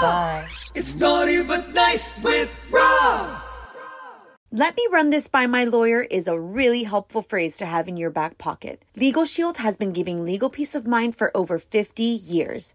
bye 0.00 0.48
It's 0.74 0.96
naughty 0.96 1.42
but 1.42 1.74
nice 1.74 2.18
with 2.22 2.50
Rob. 2.70 3.42
Let 4.50 4.76
me 4.76 4.86
run 4.92 5.10
this 5.10 5.28
by 5.28 5.46
my 5.46 5.64
lawyer 5.64 6.02
is 6.02 6.28
a 6.28 6.38
really 6.38 6.82
helpful 6.82 7.22
phrase 7.22 7.56
to 7.56 7.66
have 7.66 7.88
in 7.88 7.96
your 7.96 8.10
back 8.10 8.36
pocket. 8.36 8.84
Legal 8.96 9.24
Shield 9.24 9.56
has 9.56 9.78
been 9.78 9.92
giving 9.92 10.24
legal 10.24 10.50
peace 10.50 10.74
of 10.74 10.86
mind 10.86 11.16
for 11.16 11.34
over 11.34 11.58
50 11.58 12.02
years. 12.02 12.74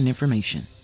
important 0.01 0.07
information. 0.07 0.80